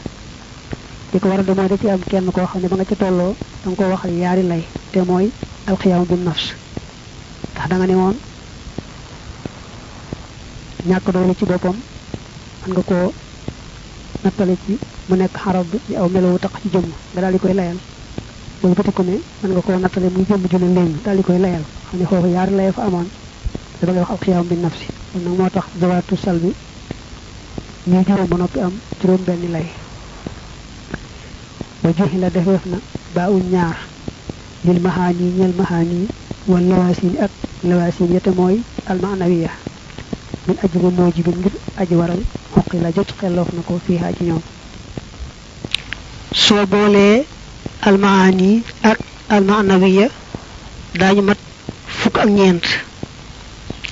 li 1.13 1.19
ko 1.21 1.29
war 1.29 1.41
a 1.41 1.43
demoo 1.43 1.69
da 1.69 1.77
ci 1.79 1.89
am 1.89 2.01
kenn 2.01 2.31
koo 2.33 2.47
xam 2.47 2.61
ne 2.63 2.69
ba 2.69 2.77
nga 2.77 2.85
ca 2.85 2.97
tolloo 2.97 3.35
da 3.63 3.71
nga 3.71 3.77
ko 3.85 3.91
waxal 3.91 4.11
yaari 4.13 4.43
lay 4.43 4.63
te 4.91 5.01
mooy 5.03 5.31
alxiyaamu 5.67 6.07
bin 6.07 6.23
nafs 6.25 6.55
ndax 7.53 7.69
da 7.69 7.77
nga 7.77 7.87
ne 7.87 7.95
woon 7.95 8.17
ñàkk 10.89 11.11
doole 11.13 11.35
ci 11.39 11.45
boppam 11.45 11.77
man 12.61 12.71
nga 12.73 12.83
koo 12.83 13.13
nattale 14.25 14.57
ci 14.65 14.79
mu 15.09 15.15
nekk 15.17 15.37
xarab 15.39 15.67
bi 15.87 15.95
aw 15.97 16.09
melowu 16.09 16.39
tax 16.39 16.53
ci 16.63 16.69
jëmm 16.73 16.89
nga 17.13 17.21
daal 17.21 17.33
di 17.33 17.39
koy 17.39 17.55
layal 17.55 17.79
loolu 18.61 18.75
bëti 18.75 18.93
ko 18.93 19.03
ne 19.03 19.15
mën 19.43 19.51
nga 19.53 19.61
koo 19.63 19.79
nattale 19.79 20.09
muy 20.11 20.25
jëmm 20.29 20.47
ju 20.51 20.59
ne 20.59 20.69
léegi 20.75 21.01
daal 21.05 21.17
di 21.17 21.23
koy 21.23 21.39
layal 21.39 21.65
xam 21.87 21.99
ne 22.01 22.05
foofu 22.07 22.27
yaari 22.27 22.55
lay 22.57 22.73
fa 22.73 22.83
amoon 22.87 23.09
da 23.81 23.87
ngay 23.87 24.01
wax 24.03 24.11
alxiyaam 24.11 24.47
bi 24.49 24.57
nafsi 24.57 24.87
nag 25.15 25.35
moo 25.39 25.49
tax 25.51 25.65
zawaatu 25.81 26.17
sal 26.17 26.39
bi 26.39 26.51
ñuy 27.87 28.05
juróom 28.07 28.29
ba 28.31 28.37
noppi 28.37 28.61
am 28.61 28.73
juróom 29.01 29.23
benn 29.27 29.53
lay 29.53 29.67
ba 31.83 31.91
joxi 31.99 32.19
la 32.19 32.31
defeef 32.31 32.65
na 32.67 32.79
baa 33.15 33.29
uñ 33.31 33.45
ñaar 33.53 33.77
lil 34.65 34.81
maxaani 34.81 35.25
ñel 35.39 35.53
maxaani 35.59 35.99
wal 36.51 36.65
lawaasin 36.71 37.15
ak 37.25 37.31
lawaasin 37.69 38.13
yete 38.15 38.31
mooy 38.39 38.57
almanawiya 38.91 39.51
min 40.47 40.57
ajri 40.65 40.89
mujibin 40.99 41.37
ngir 41.41 41.55
aji 41.81 41.95
waral 42.01 42.23
xoqi 42.55 42.77
la 42.83 42.91
jot 42.97 43.11
xelloof 43.21 43.49
na 43.53 43.63
ko 43.69 43.81
fii 43.87 44.01
ci 44.19 44.25
ñoom 44.25 44.43
soo 46.45 46.65
boolee 46.73 47.25
almaani 47.89 48.63
ak 48.91 48.99
almaanawiya 49.29 50.07
daañu 51.01 51.23
mat 51.23 51.39
fukk 52.01 52.17
ak 52.19 52.29
ñeent 52.37 52.65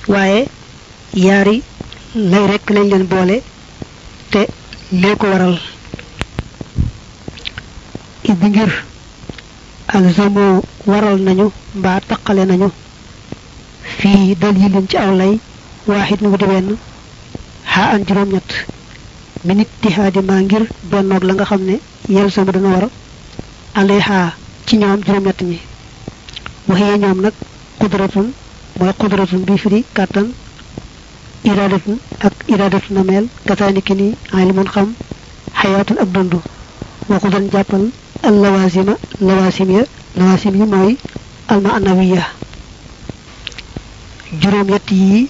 waaye 0.07 0.47
yaari 1.25 1.57
lay 2.31 2.45
rekk 2.51 2.69
lañ 2.75 2.87
leen 2.91 3.05
boole 3.13 3.37
te 4.31 4.41
lee 5.01 5.15
ko 5.19 5.25
waral. 5.31 5.55
Iddi 8.31 8.47
ngir 8.49 8.71
alzamo 9.95 10.45
waral 10.91 11.17
nañu 11.27 11.47
mbaa 11.79 11.99
taqale 12.09 12.43
nañu. 12.45 12.69
Fii 13.97 14.35
dalilin 14.41 14.87
ci 14.89 14.97
aw 14.97 15.11
lay 15.19 15.33
waaxit 15.87 16.21
nu 16.21 16.37
di 16.37 16.45
benn 16.45 16.69
xaa 17.71 17.89
an 17.93 18.05
juróom 18.07 18.29
ñett 18.33 18.51
min 19.45 19.59
ittihaadi 19.63 20.21
maa 20.29 20.41
ngir 20.41 20.63
bennoog 20.91 21.23
la 21.23 21.33
nga 21.33 21.45
xam 21.49 21.61
ne 21.69 21.75
yel 22.07 22.29
sama 22.31 22.51
dana 22.51 22.69
war 22.73 22.85
alayha 23.79 24.33
ci 24.65 24.77
ñoom 24.77 25.01
ñi. 25.49 25.59
Ñoom 26.67 27.19
qudratun 27.79 28.27
qudratun 28.99 29.41
bi 29.47 29.57
firi 29.57 29.85
iradatun 31.43 31.97
ak 32.21 32.33
iradatun 32.47 32.93
na 32.95 33.03
meel 33.03 33.25
kasaaniki 33.47 33.93
ni 33.95 34.07
ilmun 34.33 34.67
xam 34.73 34.93
xayaatun 35.61 35.97
ak 36.03 36.09
dund 36.13 36.33
waxu 37.09 37.29
doon 37.29 37.49
jàppal 37.51 37.83
al 38.23 38.35
lawasima 38.43 38.93
lawasim 39.21 39.69
ya 39.77 39.83
lawasim 40.17 40.55
yi 40.59 40.65
mooy 40.73 40.97
alma 41.47 41.69
anawiya 41.77 42.23
juróom 44.41 44.69
yett 44.69 44.91
yi 44.91 45.29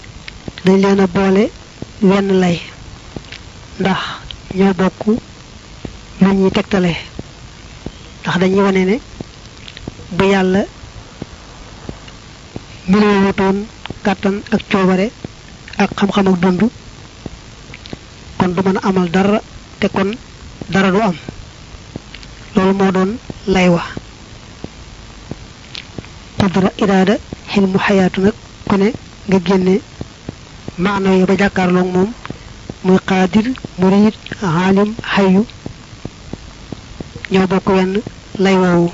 dañ 0.66 0.78
leen 0.82 1.00
a 1.00 1.08
boole 1.08 1.50
wenn 2.02 2.28
lay. 2.42 2.60
Ndax 3.80 4.00
ñoo 4.56 4.74
bokk 4.74 5.02
lu 6.22 6.28
ñuy 6.34 6.52
tegtale. 6.52 6.94
Ndax 8.22 8.38
dañuy 8.40 8.62
wane 8.66 8.82
ne 8.86 8.96
bu 10.18 10.24
yàlla 10.26 10.62
melowutoon 12.90 13.58
kàttan 14.04 14.42
ak 14.52 14.62
coobare 14.72 15.08
ak 15.78 15.90
xam-xam 15.98 16.28
ak 16.28 16.40
dund 16.40 16.62
kon 18.38 18.48
du 18.56 18.62
mën 18.66 18.78
amal 18.84 19.10
dara 19.10 19.40
te 19.80 19.88
kon 19.88 20.12
dara 20.70 20.92
du 20.92 21.00
am. 21.02 21.16
Loolu 22.56 22.74
moo 22.74 22.92
doon 22.92 23.12
lay 23.48 23.70
wa 23.70 23.82
qudra 26.40 26.70
iraada 26.84 27.16
xilmu 27.52 27.78
xayaatu 27.86 28.22
nag 28.22 28.34
ku 28.68 28.76
ne 28.78 28.92
nga 29.28 29.38
génne 29.46 29.76
maana 30.78 31.10
yi 31.18 31.26
ba 31.26 31.36
jàkkaarloog 31.38 31.88
moom 31.96 32.12
muy 32.84 33.00
qaadir 33.06 33.48
murid 33.80 34.16
aalim 34.44 34.94
xayu 35.14 35.46
ñoo 37.32 37.48
bokk 37.48 37.68
wenn 37.70 38.02
lay 38.44 38.56
woowu. 38.56 38.90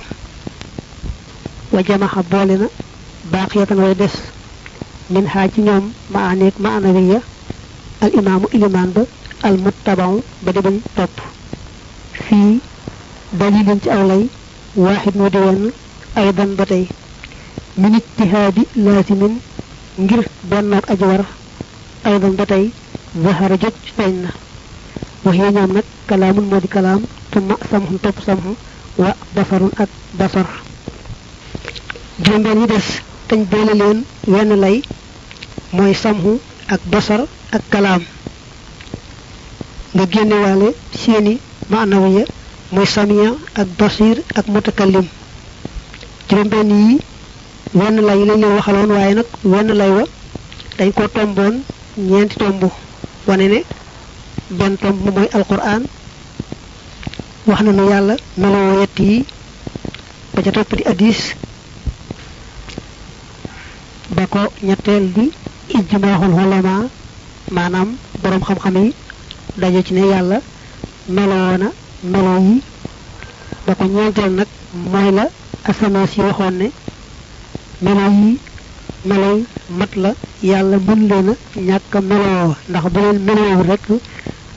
Wa 1.72 1.81
jamaxa 1.84 2.22
boole 2.31 2.55
na 2.57 2.67
baaqiyatan 3.31 3.79
way 3.79 3.96
des 3.96 4.13
min 5.14 5.26
xaa 5.34 5.48
ci 5.54 5.62
ñoom 5.62 5.86
maaneeg 6.14 6.54
maanawiya 6.66 7.20
al 8.04 8.12
imaamu 8.20 8.48
ilimaan 8.56 8.92
ba 8.96 9.04
al 9.48 9.56
muttabaw 9.64 10.14
ba 10.44 10.52
di 10.56 10.60
bañ 10.66 10.78
topp 10.96 11.16
fii 12.26 12.60
dalilin 13.40 13.80
ci 13.84 13.90
aw 13.90 14.04
lay 14.08 14.24
waaxid 14.76 15.16
moo 15.16 15.30
di 15.30 15.38
wenn 15.46 15.72
aydan 16.16 16.52
ba 16.58 16.66
tey 16.66 16.86
min 17.82 17.94
ijtihaadi 18.00 18.64
laasimin 18.86 19.36
ngir 20.04 20.24
bennoog 20.50 20.86
aji 20.92 21.04
war 21.12 21.24
aydan 22.10 22.36
ba 22.40 22.46
tey 22.46 22.66
zahara 23.24 23.56
jot 23.62 23.76
feeñ 23.96 24.16
na 24.24 24.30
waxee 25.24 25.52
ñoom 25.56 25.72
nag 25.76 25.86
kalaamun 26.08 26.46
moo 26.50 26.60
di 26.64 26.68
kalaam 26.68 27.02
tumma 27.32 27.56
samxun 27.70 28.00
topp 28.03 28.18
samxu 28.25 28.53
wa 29.01 29.10
basarun 29.36 29.72
ak 29.84 29.90
basar 30.20 30.48
juróom-benn 32.24 32.60
yi 32.62 32.68
des 32.68 32.88
tañ 33.27 33.42
boole 33.51 33.74
leen 33.81 34.00
wenn 34.27 34.51
lay 34.64 34.81
mooy 35.75 35.94
samxu 35.94 36.40
ak 36.74 36.82
basar 36.92 37.22
ak 37.51 37.64
kalaam. 37.70 38.03
Nga 39.94 40.06
génnewaale 40.12 40.70
seeni 41.01 41.40
maanawiya 41.70 42.25
mooy 42.72 42.86
samiya 42.86 43.30
ak 43.56 43.68
basir 43.80 44.18
ak 44.36 44.46
mutakallim. 44.48 45.08
Juróom-benn 46.30 46.70
yi 46.70 47.00
wenn 47.74 47.96
lay 48.08 48.20
lañ 48.25 48.40
leen 48.42 48.56
waxaloon 48.58 48.92
waaye 48.92 49.14
nag 49.16 49.27
wenn 49.44 49.68
lay 49.80 49.92
wa 49.92 50.03
dañ 50.77 50.92
ko 50.94 51.08
tomboon 51.08 51.64
ñeenti 51.98 52.36
tomb. 52.38 52.64
Wane 53.27 53.48
ne 53.48 53.60
benn 54.50 54.77
tomb 54.77 55.00
mooy 55.16 55.27
alquran 55.34 55.84
wax 57.48 57.62
na 57.62 57.72
nu 57.72 57.84
yàlla 57.90 58.16
meloo 58.38 58.80
yett 58.82 59.00
yi 59.00 59.25
ba 60.34 60.42
ca 60.44 60.51
topp 60.51 60.75
di 60.77 60.84
addis 60.84 61.20
ba 64.16 64.24
ko 64.27 64.40
ñetteel 64.64 65.06
di 65.16 65.32
ijmaaxul 65.70 66.34
xolama 66.38 66.75
maanaam 67.51 67.90
boroom 68.22 68.42
xam-xam 68.48 68.75
yi 68.84 68.94
daje 69.58 69.84
ci 69.86 69.94
ne 69.94 70.01
yàlla 70.12 70.38
meloo 71.10 71.58
na 71.58 71.68
meloo 72.03 72.40
yi. 72.40 72.62
Ba 73.66 73.75
ko 73.75 73.84
ñeenteel 73.86 74.32
nag 74.32 74.48
mooy 74.92 75.12
la 75.12 75.25
asamaan 75.70 76.08
si 76.08 76.20
waxoon 76.22 76.56
ne 76.58 76.68
meloo 77.82 78.12
yi 78.12 78.40
meloy 79.06 79.44
mat 79.70 79.96
la 79.96 80.12
yàlla 80.44 80.77
mën 80.77 81.08
leen 81.08 81.36
a 81.94 82.01
meloo. 82.01 82.56
Ndax 82.70 82.84
bu 82.94 83.00
leen 83.00 83.20
meloo 83.25 83.64
rek 83.64 83.82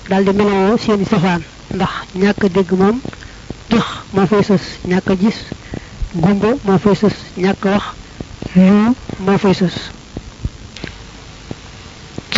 daldi 0.08 0.32
meloo 0.32 0.76
seeni 0.78 1.04
safaan. 1.04 1.42
Ndax 1.74 1.90
ñàkk 2.14 2.42
dégg 2.54 2.72
moom 2.72 3.00
tëx 3.68 3.84
moo 4.14 4.26
fay 4.26 4.42
sës 4.42 4.62
ñàkk 4.88 5.10
a 5.10 5.14
gis 5.16 5.38
gumba 6.14 6.48
moo 6.64 6.78
fay 6.78 6.94
sës 6.94 7.14
ñàkk 7.36 7.64
wax 7.64 7.84
yu 8.56 8.94
moo 9.24 9.38
fay 9.38 9.54
sës 9.54 9.74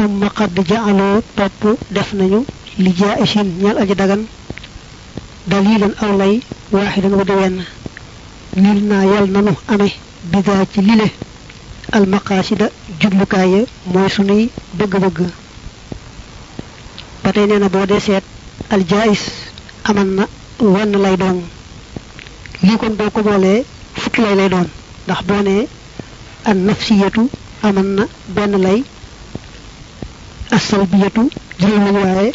summa 0.03 0.29
qad 0.39 0.57
ja'aloo 0.71 1.23
topp 1.37 1.63
def 1.97 2.09
nañu 2.19 2.41
li 2.85 2.91
jaa'isin 3.01 3.49
ñal 3.63 3.77
aji 3.83 3.95
dagan 4.01 4.23
dalilan 5.51 5.95
aw 6.05 6.13
lay 6.21 6.35
waaxidan 6.73 7.15
wa 7.19 7.25
di 7.29 7.33
wenn 7.41 7.57
lil 8.63 8.79
naa 8.91 9.05
yal 9.13 9.27
nanu 9.35 9.53
amee 9.73 9.93
bidaa 10.33 10.63
ci 10.73 10.81
lile 10.89 11.09
almaqaasida 11.97 12.67
jublukaay 13.01 13.51
ya 13.55 13.61
mooy 13.93 14.09
sunuy 14.15 14.43
bëgg-bëgg. 14.79 15.19
ba 17.23 17.31
tey 17.35 17.47
nee 17.47 17.59
na 17.61 17.69
boo 17.75 17.87
dee 17.91 18.01
seet 18.07 18.25
aljaayis 18.75 19.23
aman 19.89 20.09
na 20.17 20.25
wenn 20.75 20.93
lay 21.05 21.17
doon. 21.23 21.39
lii 22.65 22.77
kon 22.81 22.95
boo 22.99 23.11
ko 23.15 23.21
boolee 23.23 23.65
fukki 24.03 24.21
lay 24.25 24.35
lay 24.41 24.49
doon 24.55 24.69
ndax 25.07 25.21
boo 25.29 25.43
nee 25.47 25.69
an 26.49 26.59
nafsiyatu 26.67 27.23
aman 27.63 27.89
na 27.97 28.05
benn 28.37 28.55
lay 28.67 28.81
asalbiyatu 30.57 31.23
juróom 31.61 31.85
lañ 31.87 31.97
waaye 32.05 32.33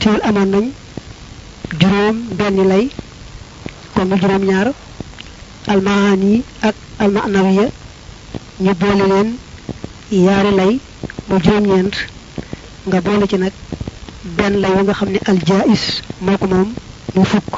teewul 0.00 0.20
amoon 0.28 0.48
nañ 0.54 0.64
juróom 1.80 2.16
benn 2.38 2.58
lay 2.70 2.84
mu 4.08 4.16
juróom 4.22 4.44
ñaar 4.50 4.68
almaani 5.72 6.42
ak 6.68 6.74
almanawiya 7.02 7.66
ñu 8.64 8.72
boole 8.80 9.04
leen 9.12 9.28
yaari 10.26 10.52
lay 10.60 10.72
mu 11.28 11.36
juróom-ñeent 11.44 11.94
nga 12.88 12.98
boole 13.00 13.26
ci 13.30 13.36
nag 13.38 13.52
benn 14.36 14.54
lay 14.62 14.72
nga 14.82 14.94
xam 14.98 15.10
ne 15.14 15.20
aljaais 15.30 15.84
moo 16.24 16.38
ko 16.38 16.46
moom 16.46 16.68
mu 17.14 17.24
fukk. 17.24 17.52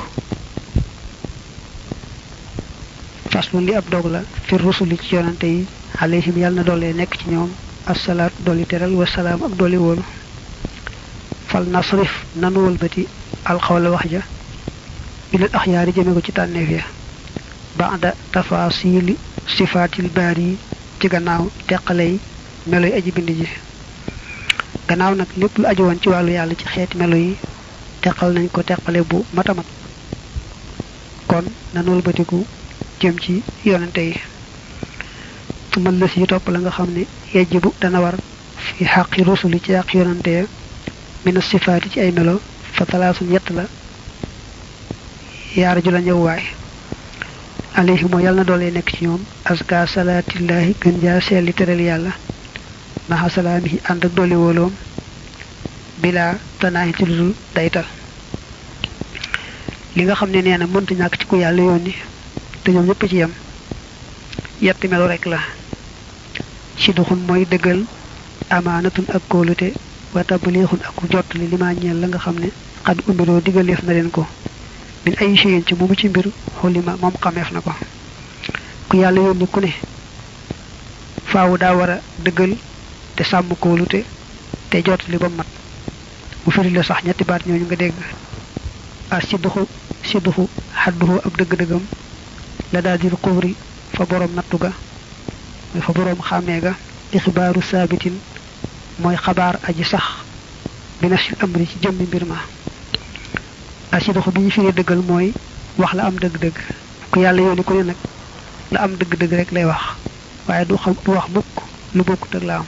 Faslun 3.30 3.64
li 3.66 3.74
ab 3.74 3.86
dog 3.90 4.06
la 4.14 4.20
fi 4.46 4.54
rusuli 4.56 4.96
ci 5.02 5.14
yonante 5.14 5.46
yi 5.46 5.66
alayhim 6.02 6.36
yàlla 6.42 6.56
na 6.62 6.66
doole 6.68 6.92
nekk 6.94 7.12
ci 7.18 7.26
ñoom 7.30 7.50
الصلاة 7.90 8.30
دولي 8.46 8.64
ترال 8.64 8.94
والسلام 8.94 9.44
أك 9.44 9.50
دولي 9.50 9.76
وون 9.76 10.02
فلنصرف 11.48 12.24
ننول 12.36 12.74
بتي 12.82 13.06
القول 13.50 13.88
وحجة 13.88 14.22
إلى 15.34 15.44
الأخيار 15.44 15.90
جميعو 15.90 16.18
تتاني 16.18 16.52
تانيفيا 16.52 16.84
بعد 17.78 18.14
تفاصيل 18.32 19.16
صفات 19.58 20.00
الباري 20.00 20.56
تغناو 21.00 21.48
تقلي 21.68 22.18
ملوي 22.66 22.96
أجي 22.96 23.10
بندي 23.10 23.46
غناو 24.90 25.14
نك 25.14 25.26
لب 25.36 25.50
lu 25.58 25.80
وون 25.80 25.98
woon 25.98 26.06
والو 26.06 26.28
يالا 26.28 26.54
yàlla 26.54 26.68
خيت 26.68 26.96
ملوي 26.96 27.34
melo 28.06 28.24
نانكو 28.24 28.62
teqal 28.62 28.96
بو 29.10 29.22
ko 29.36 29.42
كون 29.42 29.44
ننول 29.44 29.62
matamat 29.62 29.66
kon 31.28 31.44
nanul 31.74 32.02
batiku 32.02 32.46
jëm 33.00 33.16
tumal 35.76 35.98
lës 36.00 36.14
yi 36.16 36.26
topp 36.26 36.48
la 36.48 36.58
nga 36.64 36.70
xam 36.72 36.88
ne 36.96 37.02
yajibu 37.34 37.70
dana 37.80 38.00
war 38.00 38.14
fi 38.76 38.84
xaqi 38.92 39.22
rusuli 39.28 39.60
ci 39.60 39.72
àq 39.76 39.92
yonante 39.94 40.30
ya. 40.38 40.44
Mina 41.24 41.40
sifaati 41.42 41.90
ci 41.90 42.00
ay 42.00 42.12
melo 42.12 42.40
fa 42.72 42.86
talaasun 42.86 43.28
yett 43.32 43.50
la. 43.50 43.64
Yaara 45.56 45.80
ju 45.84 45.90
la 45.90 46.00
ñëw 46.00 46.16
waay. 46.26 46.42
Alayhi 47.74 48.06
moo 48.10 48.20
yàlla 48.20 48.40
na 48.40 48.44
doole 48.44 48.70
nekk 48.72 48.88
ci 48.96 49.04
ñoom. 49.04 49.20
Aska 49.44 49.86
salaatillahi 49.86 50.76
gën 50.80 50.96
jaa 51.02 51.20
seeli 51.20 51.52
teral 51.52 51.80
yàlla. 51.80 52.12
Maxa 53.08 53.28
salaamihi 53.36 53.80
ànd 53.90 54.04
ak 54.04 54.14
dolli 54.14 54.34
wóoloom. 54.34 54.72
Bila 56.00 56.38
tanaahi 56.58 56.92
ci 56.96 57.04
ludul 57.04 57.34
daytal. 57.54 57.84
Li 59.96 60.02
nga 60.04 60.14
xam 60.14 60.30
ne 60.30 60.40
nee 60.42 60.56
na 60.58 60.66
mënta 60.66 60.94
ñàkk 60.94 61.18
ci 61.20 61.26
ku 61.26 61.36
yàlla 61.36 61.62
yónni 61.62 61.92
te 62.62 62.70
ñoom 62.72 62.86
ñëpp 62.86 63.08
ci 63.08 63.16
yem. 63.16 63.32
Yetti 64.62 64.88
melo 64.88 65.06
rek 65.06 65.26
la 65.26 65.40
ci 66.78 66.92
duxun 66.92 67.20
mooy 67.28 67.44
dëggal 67.52 67.80
amaanatun 68.50 69.06
ak 69.16 69.22
kóolute 69.28 69.68
wa 70.14 70.22
tabliixun 70.24 70.80
ak 70.88 70.96
jottali 71.10 71.46
li 71.50 71.56
ma 71.56 71.72
ñeel 71.74 71.98
la 72.00 72.06
nga 72.08 72.18
xam 72.18 72.36
ne 72.38 72.48
xad 72.86 72.98
umbiroo 73.08 73.40
digaleef 73.40 73.82
na 73.82 73.92
leen 73.92 74.10
ko 74.10 74.26
min 75.04 75.14
ay 75.20 75.34
cheyin 75.36 75.64
ci 75.66 75.74
moomu 75.74 75.94
ci 75.96 76.08
mbir 76.08 76.26
xulima 76.60 76.96
moom 77.00 77.14
xameef 77.22 77.50
na 77.52 77.60
ko 77.60 77.72
ku 78.88 78.96
yàlla 78.96 79.20
yónni 79.26 79.46
ku 79.52 79.60
ne 79.60 79.70
faawu 81.30 81.56
daa 81.58 81.74
war 81.74 81.90
a 81.90 81.98
te 83.16 83.22
sàmm 83.24 83.50
kóolute 83.60 84.04
te 84.70 84.82
jottali 84.84 85.16
ba 85.18 85.28
mat 85.28 85.46
mu 86.44 86.50
firi 86.52 86.70
la 86.70 86.82
sax 86.82 87.02
ñetti 87.04 87.24
baat 87.24 87.42
ñooñu 87.46 87.64
nga 87.66 87.76
dégg 87.76 87.94
a 89.10 89.20
sidduxu 89.20 89.62
sidduxu 90.08 90.44
xadduxu 90.82 91.16
ab 91.26 91.32
dëgg-dëggam 91.38 91.82
la 92.72 92.80
daal 92.82 92.98
di 92.98 93.08
xubri 93.08 93.54
fa 93.94 94.04
boroom 94.04 94.34
nattu 94.34 94.58
ga 94.58 94.70
fa 95.82 95.92
boroom 95.92 96.20
xàmmee 96.28 96.60
ga 96.60 96.74
ixibaaru 97.12 97.62
saabitin 97.62 98.16
mooy 98.98 99.16
xabaar 99.16 99.58
aji 99.68 99.84
sax 99.84 100.04
bi 101.00 101.08
nafsil 101.08 101.36
amri 101.42 101.66
ci 101.66 101.76
jëmmi 101.82 102.04
mbir 102.06 102.24
ma 102.26 102.38
a 103.92 104.00
sidduxu 104.00 104.30
bi 104.32 104.40
ñu 104.40 104.50
firee 104.50 104.72
dëggal 104.72 105.02
mooy 105.08 105.32
wax 105.78 105.92
la 105.94 106.04
am 106.06 106.16
dëgg-dëgg 106.22 106.56
ku 107.10 107.20
yàlla 107.20 107.40
yooni 107.42 107.62
ku 107.64 107.72
ne 107.74 107.82
nag 107.84 107.96
la 108.72 108.80
am 108.82 108.92
dëgg-dëgg 108.96 109.32
rek 109.40 109.50
lay 109.52 109.64
wax 109.64 109.82
waaye 110.48 110.64
du 110.66 110.74
xam 110.76 110.94
du 111.04 111.10
wax 111.12 111.28
mukk 111.34 111.52
lu 111.94 112.02
bokkut 112.04 112.34
ak 112.36 112.42
la 112.44 112.56
am 112.60 112.66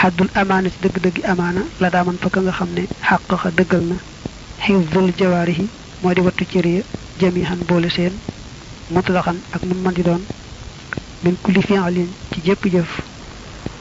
xaddul 0.00 0.28
amaana 0.34 0.68
ci 0.68 0.76
dëgg-dëggi 0.82 1.22
amaana 1.24 1.62
la 1.80 1.90
daaman 1.90 2.16
fa 2.20 2.28
ka 2.30 2.40
nga 2.40 2.52
xam 2.52 2.68
ne 2.74 2.84
dëggal 3.58 3.84
na 3.90 3.96
xifdul 4.64 5.12
jawaarihi 5.18 5.66
moo 6.02 6.12
di 6.14 6.20
wattu 6.20 6.44
cër 6.44 6.66
ya 6.66 6.82
jamihan 7.20 7.58
boole 7.68 7.88
seen 7.90 8.12
mutlaxan 8.90 9.38
ak 9.54 9.62
nu 9.64 9.74
man 9.84 9.94
di 9.94 10.02
doon 10.02 10.22
min 11.24 11.36
kulli 11.42 11.62
fi'lin 11.62 12.08
ci 12.32 12.40
jépp 12.44 12.64
jëf. 12.72 12.90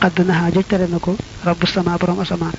Xadd 0.01 0.19
naxaa 0.27 0.51
joj 0.53 0.65
tere 0.69 0.87
na 0.87 0.99
ko 0.99 1.15
rabbu 1.45 1.65
sama 1.67 1.97
borom 1.97 2.19
asamaan. 2.19 2.53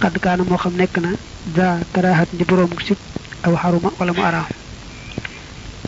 Xadd 0.00 0.18
kaana 0.20 0.44
moo 0.44 0.56
xam 0.58 0.74
nekk 0.76 0.96
na 1.00 1.10
za 1.56 1.78
karahat 1.92 2.28
di 2.32 2.44
borom 2.44 2.70
sib 2.86 2.96
aw 3.44 3.54
xaruma 3.56 3.90
wala 3.98 4.12
mu 4.12 4.22
araam. 4.22 4.46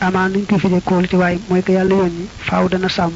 Amaan 0.00 0.32
nañ 0.32 0.44
koy 0.48 0.58
fide 0.58 0.80
kóolute 0.84 1.16
waaye 1.16 1.38
mooy 1.48 1.62
ko 1.62 1.72
yàlla 1.72 1.94
yónni 1.94 2.26
faaw 2.48 2.68
dana 2.68 2.88
sàmm. 2.88 3.12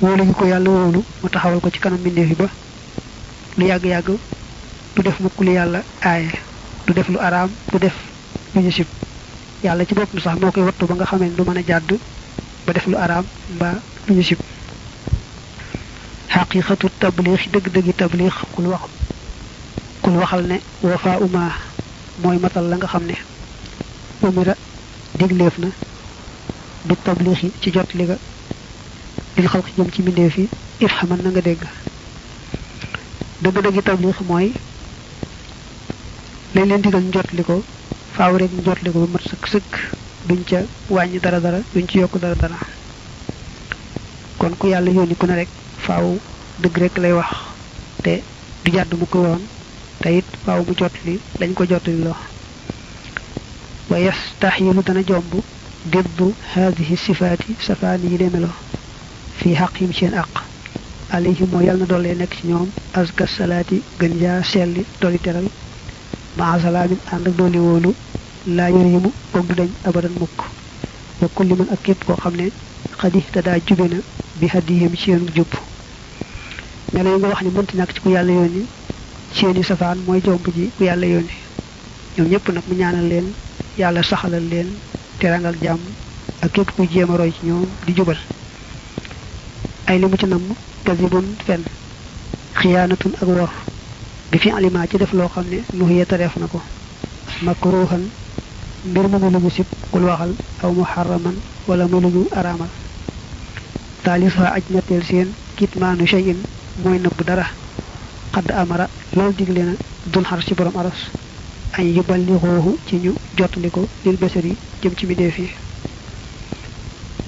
Wóolu 0.00 0.32
ko 0.34 0.44
yàlla 0.46 0.70
wóolu 0.70 1.00
mu 1.22 1.28
taxawal 1.28 1.60
ko 1.60 1.70
ci 1.70 1.78
kanam 1.80 1.98
mbindeef 2.00 2.28
yi 2.30 2.34
ba. 2.36 2.48
Lu 3.56 3.64
yàgg-yàgg 3.66 4.08
du 4.94 5.02
def 5.02 5.18
mukk 5.20 5.38
lu 5.40 5.52
yàlla 5.52 5.82
aaye 6.02 6.30
du 6.86 6.92
def 6.92 7.08
lu 7.08 7.18
araam 7.18 7.50
du 7.72 7.78
def 7.78 7.94
ñu 8.54 8.70
sib. 8.70 8.86
Yàlla 9.62 9.84
ci 9.86 9.94
sax 10.22 10.38
moo 10.40 10.50
koy 10.52 10.62
wattu 10.62 10.86
ba 10.86 10.94
nga 10.94 11.04
xamee 11.06 11.30
du 11.36 11.42
mën 11.44 11.58
a 11.58 11.62
jàdd 11.66 11.98
ba 12.66 12.72
def 12.72 12.86
lu 12.86 12.96
araam 12.96 13.24
mbaa 13.54 13.76
lu 14.08 14.14
ñu 14.14 14.22
sib 14.22 14.38
xaqiqatu 16.34 16.88
tabliix 17.00 17.42
dëgg-dëggi 17.52 17.92
tabliix 18.00 18.34
kul 18.54 18.66
wax 18.72 18.82
kul 20.02 20.14
waxal 20.20 20.42
ne 20.46 20.56
wafa 20.82 21.18
uma 21.26 21.52
mooy 22.22 22.38
matal 22.38 22.64
la 22.68 22.76
nga 22.76 22.86
xam 22.86 23.04
ne 23.06 23.14
umira 24.22 24.54
digleef 25.18 25.58
na 25.58 25.68
bi 26.86 26.94
tabliix 27.04 27.42
yi 27.42 27.52
ci 27.60 27.70
jot 27.72 27.90
li 27.94 28.04
nga 28.04 28.16
lil 29.36 29.48
xalq 29.48 29.66
jëm 29.76 29.90
ci 29.92 30.02
mbindeef 30.02 30.36
yi 30.38 30.48
if 30.80 30.92
xaman 30.98 31.20
na 31.22 31.30
nga 31.30 31.40
dégg 31.40 31.62
dëgg-dëggi 33.42 33.82
tabliix 33.82 34.18
mooy 34.28 34.52
lañ 36.54 36.66
leen 36.68 36.80
digal 36.82 37.02
njot 37.02 37.28
li 37.36 37.42
ko 37.44 37.62
faaw 38.16 38.36
rek 38.38 38.50
njot 38.52 38.80
li 38.82 38.90
ko 38.92 38.98
ba 39.04 39.08
mat 39.14 39.24
sëkk 39.30 39.44
sëkk 39.52 39.72
duñ 40.28 40.40
ca 40.48 40.58
wàññi 40.88 41.18
dara 41.20 41.40
dara 41.40 41.58
duñ 41.74 41.86
ci 41.88 41.98
yokk 41.98 42.18
dara 42.20 42.34
dara 42.34 42.56
kon 44.38 44.54
ku 44.58 44.66
yàlla 44.68 44.90
yónni 44.90 45.14
ku 45.16 45.26
ne 45.26 45.34
rek 45.34 45.48
faaw 45.86 46.18
dëgg 46.62 46.76
rek 46.82 46.96
lay 46.98 47.12
wax 47.12 47.30
te 48.04 48.22
du 48.64 48.70
jàdd 48.72 48.92
mu 48.98 49.06
ko 49.06 49.18
yoon 49.26 49.42
te 50.00 50.08
it 50.18 50.24
faaw 50.44 50.60
mu 50.66 50.72
jot 50.76 50.92
li 51.04 51.20
ko 51.54 51.64
jot 51.66 51.86
li 51.86 52.02
wa 53.90 53.98
yastaxilu 53.98 54.82
dana 54.82 55.02
jomb 55.08 55.32
diddu 55.92 56.26
haadihi 56.54 56.96
sifaati 56.96 57.56
safaani 57.66 58.10
yi 58.12 58.16
demelo 58.18 58.48
fii 59.38 59.54
xaqim 59.60 59.92
seen 59.92 60.14
aq 60.22 60.32
alayhim 61.16 61.48
moo 61.52 61.60
yàlla 61.66 61.84
na 61.84 61.90
doole 61.92 62.14
nekk 62.20 62.32
ci 62.40 62.46
ñoom 62.48 62.68
aska 63.00 63.26
salaati 63.26 63.82
gën 64.00 64.14
jaa 64.22 64.42
selli 64.42 64.82
dolli 65.00 65.18
teral 65.18 65.48
maa 66.38 66.56
ànd 66.56 67.26
ak 67.28 68.13
laa 68.46 68.68
yërimu 68.70 69.10
boog 69.32 69.46
du 69.48 69.54
dañ 69.54 69.68
abadan 69.84 70.12
mukk. 70.20 70.38
Wa 71.20 71.28
kulli 71.34 71.54
man 71.54 71.68
ak 71.72 71.82
képp 71.82 72.04
koo 72.04 72.16
xam 72.16 72.34
ne 72.36 72.50
xadi 73.00 73.20
te 73.32 73.40
daa 73.42 73.58
jube 73.66 73.88
na 73.88 73.96
bi 74.38 74.46
haddihim 74.46 74.94
ci 74.96 75.10
yoonu 75.10 75.30
jub. 75.34 75.46
Melo 76.92 77.10
yi 77.14 77.18
nga 77.18 77.28
wax 77.28 77.42
ni 77.42 77.50
mënti 77.50 77.76
ñàkk 77.76 77.92
ci 77.94 78.00
ku 78.00 78.08
yàlla 78.10 78.32
yónni 78.32 78.66
yi 79.56 79.62
safaan 79.64 79.98
mooy 80.06 80.20
jomb 80.22 80.46
ji 80.54 80.70
ku 80.76 80.84
yàlla 80.84 81.06
yónni. 81.06 81.34
Ñoom 82.16 82.28
ñëpp 82.28 82.48
nag 82.52 82.62
mu 82.68 82.74
ñaanal 82.76 83.06
leen 83.08 83.32
yàlla 83.78 84.02
saxalal 84.02 84.46
leen 84.48 84.68
terangal 85.18 85.56
jàmm 85.62 85.80
ak 86.42 86.52
képp 86.52 86.70
kuy 86.76 86.86
jéem 86.92 87.10
roy 87.16 87.32
ci 87.32 87.46
ñoom 87.46 87.66
di 87.86 87.92
jubal. 87.96 88.18
Ay 89.86 89.98
li 89.98 90.06
mu 90.06 90.16
ci 90.16 90.26
namm 90.26 90.42
kasibun 90.84 91.26
fen 91.46 91.62
xiyaanatun 92.54 93.12
ak 93.20 93.28
wor. 93.28 93.50
Bi 94.30 94.38
fi 94.38 94.50
aliment 94.50 94.86
ci 94.90 94.96
def 94.98 95.12
loo 95.12 95.28
xam 95.28 95.46
ne 95.48 95.62
nu 95.72 95.88
yeta 95.92 96.16
def 96.18 96.36
na 96.36 96.46
ko. 96.46 96.60
Makruhan 97.42 98.04
mbir 98.84 99.06
mu 99.08 99.18
lu 99.18 99.28
ñu 99.30 99.50
sib 99.50 99.66
kul 99.90 100.04
waxal 100.04 100.32
aw 100.62 100.70
muharraman 100.72 101.36
wala 101.68 101.84
mu 101.86 102.00
lu 102.00 102.08
ñu 102.14 102.22
araamal 102.38 102.68
taalisa 104.04 104.52
aj 104.56 104.64
ñetteel 104.70 105.02
seen 105.04 105.28
kitmaanu 105.56 106.06
shay'in 106.06 106.36
mooy 106.82 106.98
nëbb 106.98 107.20
dara. 107.26 107.46
Xadd 108.34 108.50
amara 108.50 108.86
loolu 109.16 109.32
digle 109.38 109.62
na 109.64 109.72
dul 110.12 110.24
xar 110.24 110.40
ci 110.44 110.54
borom 110.54 110.76
aras. 110.76 110.98
Añ 111.78 111.86
yuballighuhu 111.96 112.76
ci 112.86 112.96
ñu 112.96 113.12
jottali 113.36 113.70
ko 113.70 113.86
lil 114.04 114.16
basari 114.16 114.56
jëm 114.82 114.92
ci 114.96 115.06
bindéef 115.06 115.38
yi. 115.38 115.48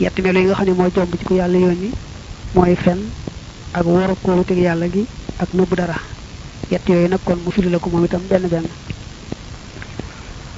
Yett 0.01 0.19
melo 0.21 0.40
nga 0.40 0.55
xam 0.55 0.66
ne 0.66 0.73
moo 0.75 0.90
jomb 0.95 1.12
ci 1.19 1.25
ku 1.25 1.35
yàlla 1.35 1.59
yónni 1.59 1.90
mooy 2.55 2.75
fen 2.77 2.99
ak 3.73 3.85
wor 3.87 4.11
kóoluteg 4.23 4.59
yàlla 4.59 4.87
gi 4.90 5.07
ak 5.38 5.49
dara. 5.77 5.97
Yett 6.71 6.88
yooyu 6.88 7.09
nag 7.09 7.21
kon 7.25 7.38
mu 7.45 7.51
firi 7.51 7.71
la 7.71 7.79
ko 7.79 7.88
moom 7.90 8.05
itam 8.05 8.23
benn 8.29 8.47
benn 8.49 8.66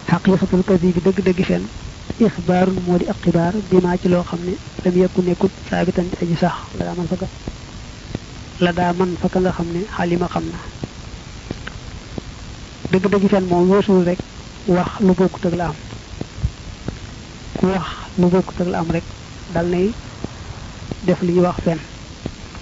حقيقة 0.08 0.48
القضية 0.54 0.90
دق 0.92 1.20
دق 1.20 1.42
فين؟ 1.42 1.70
إخبار 2.22 2.70
مولي 2.70 3.10
أقبار 3.10 3.60
بما 3.60 3.96
جلو 4.04 4.22
خمني. 4.22 4.60
لم 4.86 4.96
يكن 4.96 5.28
يكون 5.28 5.50
ثابتا 5.70 6.10
أي 6.22 6.34
صح. 6.36 6.70
لدى 6.74 6.94
من 7.00 7.06
فقط 7.06 7.30
لدى 8.60 8.92
من 8.92 9.16
فقط 9.16 9.46
خمني. 9.48 9.88
حالي 9.88 10.16
ما 10.16 10.28
خمنا. 10.28 10.60
دق 12.90 13.06
دق 13.08 13.26
فين؟ 13.26 13.44
مولو 13.48 13.80
سوزك 13.80 14.20
رك. 14.68 15.00
لبوك 15.00 15.38
تغل 15.38 15.60
أم 15.60 15.76
لبوك 18.18 18.50
تغل 18.52 18.94
رك. 18.94 19.06
دلني 19.48 19.94
دفلي 21.02 21.40
وح 21.40 21.58
فين. 21.58 21.80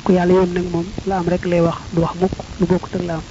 كي 0.06 0.12
يالي 0.14 0.34
يوم 0.34 0.52
نغمم 0.52 0.92
لي 1.46 1.60
وح. 1.60 1.88
لبوك 2.60 2.88
تغل 2.88 3.22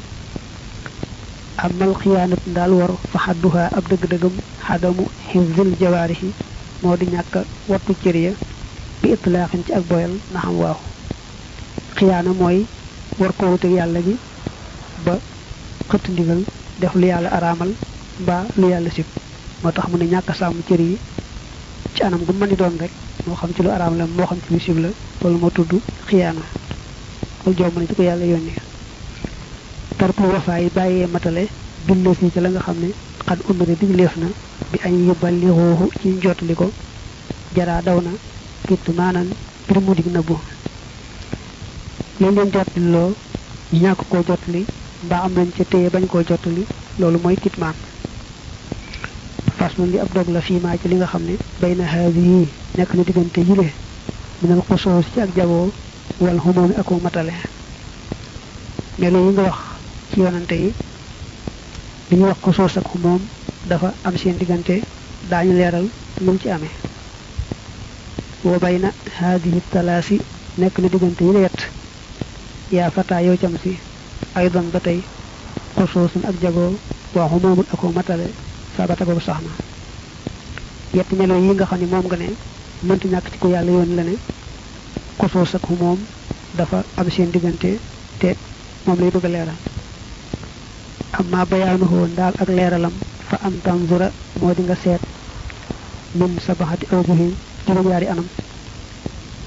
amal 1.57 1.93
xiyaanat 2.01 2.41
daal 2.55 2.71
war 2.79 2.91
fa 3.11 3.19
xadduha 3.25 3.63
ab 3.77 3.83
dëgg-dëggam 3.89 4.35
xadamu 4.67 5.03
xifzil 5.29 5.69
jawaarihi 5.79 6.29
moo 6.81 6.95
di 6.99 7.05
ñàkk 7.13 7.33
wattu 7.71 7.93
cër 8.03 8.15
ya 8.25 8.31
bi 9.01 9.07
itlaaxin 9.15 9.63
ci 9.65 9.71
ak 9.73 9.83
boyal 9.89 10.13
na 10.33 10.39
xam 10.43 10.55
waaw. 10.61 10.77
Xiyaana 11.97 12.31
mooy 12.39 12.65
war 13.19 13.31
ko 13.37 13.45
wuteeg 13.51 13.73
yàlla 13.79 13.99
gi 14.07 14.15
ba 15.05 15.13
xëtt 15.89 16.05
ndigal 16.11 16.41
def 16.79 16.93
lu 16.99 17.05
yàlla 17.07 17.29
araamal 17.37 17.71
mbaa 18.21 18.43
lu 18.59 18.67
yàlla 18.73 18.89
sib. 18.91 19.05
Moo 19.63 19.71
tax 19.71 19.85
mu 19.89 19.97
ne 19.97 20.05
sàmm 20.39 20.61
cër 20.67 20.79
yi 20.81 20.97
ci 21.95 22.03
anam 22.03 22.21
gu 22.25 22.33
mën 22.33 22.49
di 22.49 22.55
doon 22.55 22.75
rek 22.79 22.91
moo 23.25 23.35
xam 23.35 23.51
ci 23.55 23.61
lu 23.63 23.69
araam 23.69 23.97
la 23.97 24.05
moo 24.05 24.25
xam 24.27 24.39
ci 24.43 24.53
lu 24.53 24.59
sib 24.59 24.77
la 24.83 24.89
loolu 25.21 25.37
moo 25.39 25.49
tudd 25.55 25.71
xiyaana 26.07 26.41
loolu 27.43 27.57
jomb 27.57 27.77
na 27.79 27.85
ci 27.87 27.93
ko 27.95 28.03
yàlla 28.03 28.25
yónni 28.25 28.53
tarkul 29.97 30.25
wafaa 30.33 30.59
yi 30.59 30.69
bàyyee 30.75 31.07
matale 31.07 31.47
billa 31.87 32.11
si 32.19 32.31
ci 32.33 32.39
la 32.39 32.49
nga 32.49 32.59
xam 32.59 32.77
ne 32.83 32.89
xad 33.27 33.39
umri 33.49 33.75
digleef 33.79 34.15
na 34.17 34.27
bi 34.71 34.77
añ 34.85 34.93
yóbbali 35.07 35.47
xooxu 35.47 35.87
ci 36.01 36.07
njotali 36.09 36.53
ko 36.55 36.67
jaraa 37.55 37.81
daw 37.81 37.99
na 38.01 38.11
kitt 38.67 38.85
maanaan 38.97 39.29
bir 39.67 39.79
mu 39.81 39.93
dig 39.95 40.07
nëbbu 40.07 40.35
leen 42.19 42.35
leen 42.35 42.49
jotali 42.53 42.91
loo 42.93 43.13
ñàkk 43.73 43.99
koo 44.09 44.23
jotali 44.27 44.65
mbaa 45.05 45.23
am 45.25 45.33
nañ 45.33 45.49
ca 45.57 45.63
téye 45.71 45.89
bañ 45.89 46.05
koo 46.07 46.23
jotali 46.29 46.63
loolu 46.99 47.19
mooy 47.23 47.35
kitmaan. 47.35 47.75
Fas 49.57 49.73
man 49.77 49.89
li 49.91 49.99
ab 49.99 50.09
dog 50.13 50.27
la 50.29 50.41
fiimaa 50.41 50.77
ci 50.81 50.87
li 50.87 50.95
nga 50.95 51.05
xam 51.07 51.23
ne 51.23 51.35
bay 51.61 51.73
na 51.75 51.85
haadi 51.85 52.19
yi 52.19 52.47
na 52.77 52.83
diggante 53.07 53.37
yile 53.41 53.67
minal 54.41 54.61
xusoos 54.67 55.05
ci 55.13 55.19
ak 55.21 55.29
jaboo 55.35 55.71
wal 56.19 56.39
xumoomi 56.39 56.73
ak 56.79 56.89
matale. 57.03 57.33
Melo 58.99 59.19
yi 59.27 59.31
nga 59.33 59.43
wax 59.43 59.74
ci 60.15 60.21
yonante 60.21 60.55
yi. 60.55 60.73
Li 62.09 62.15
ñu 62.17 62.25
wax 62.25 62.37
ko 62.41 62.51
soos 62.53 62.77
ak 62.77 62.87
xumoom 62.91 63.19
dafa 63.69 63.93
am 64.07 64.15
seen 64.17 64.37
diggante 64.37 64.75
daañu 65.29 65.53
leeral 65.53 65.87
nu 66.21 66.37
ci 66.39 66.49
amee. 66.49 66.71
Wa 68.43 68.57
bayna 68.59 68.89
haadihi 69.19 69.61
talaasi 69.71 70.17
nekk 70.57 70.77
na 70.79 70.87
diggante 70.87 71.21
yi 71.23 71.31
la 71.33 71.39
yett 71.39 71.59
yaa 72.71 72.89
fataa 72.91 73.21
yow 73.21 73.35
cam 73.37 73.57
si 73.63 73.77
aydan 74.35 74.69
ba 74.71 74.79
tey 74.79 74.99
xosoosun 75.75 76.23
ak 76.29 76.35
jagoo 76.41 76.79
waa 77.15 77.27
xumoomun 77.27 77.65
ak 77.73 77.81
matale 77.93 78.27
sabata 78.77 79.03
boobu 79.05 79.19
sax 79.21 79.41
na. 79.43 79.51
Yett 80.93 81.11
melo 81.11 81.35
yi 81.35 81.51
nga 81.53 81.65
xam 81.65 81.79
ne 81.79 81.85
moom 81.91 82.05
nga 82.07 82.15
ne 82.17 82.29
mënti 82.87 83.07
ñàkk 83.07 83.31
ci 83.31 83.37
ko 83.37 83.47
yàlla 83.49 83.71
yoon 83.71 83.95
la 83.95 84.03
ne 84.03 84.15
xosoos 85.19 85.55
ak 85.55 85.63
xumoom 85.67 85.99
dafa 86.57 86.83
am 86.95 87.09
seen 87.09 87.31
diggante 87.31 87.79
te 88.19 88.35
moom 88.85 88.99
lay 88.99 89.09
bëgg 89.11 89.27
leeral 89.27 89.59
amma 91.19 91.45
bayaanuhu 91.45 91.97
ndaal 92.13 92.33
ak 92.41 92.49
leeralam 92.49 92.93
fa 93.29 93.37
am 93.43 93.53
tanzura 93.63 94.11
moo 94.41 94.53
di 94.53 94.61
nga 94.63 94.75
seet 94.83 95.01
min 96.15 96.39
sabaxati 96.45 96.85
awjuhin 96.93 97.33
juróom-yaari 97.67 98.07
anam. 98.07 98.27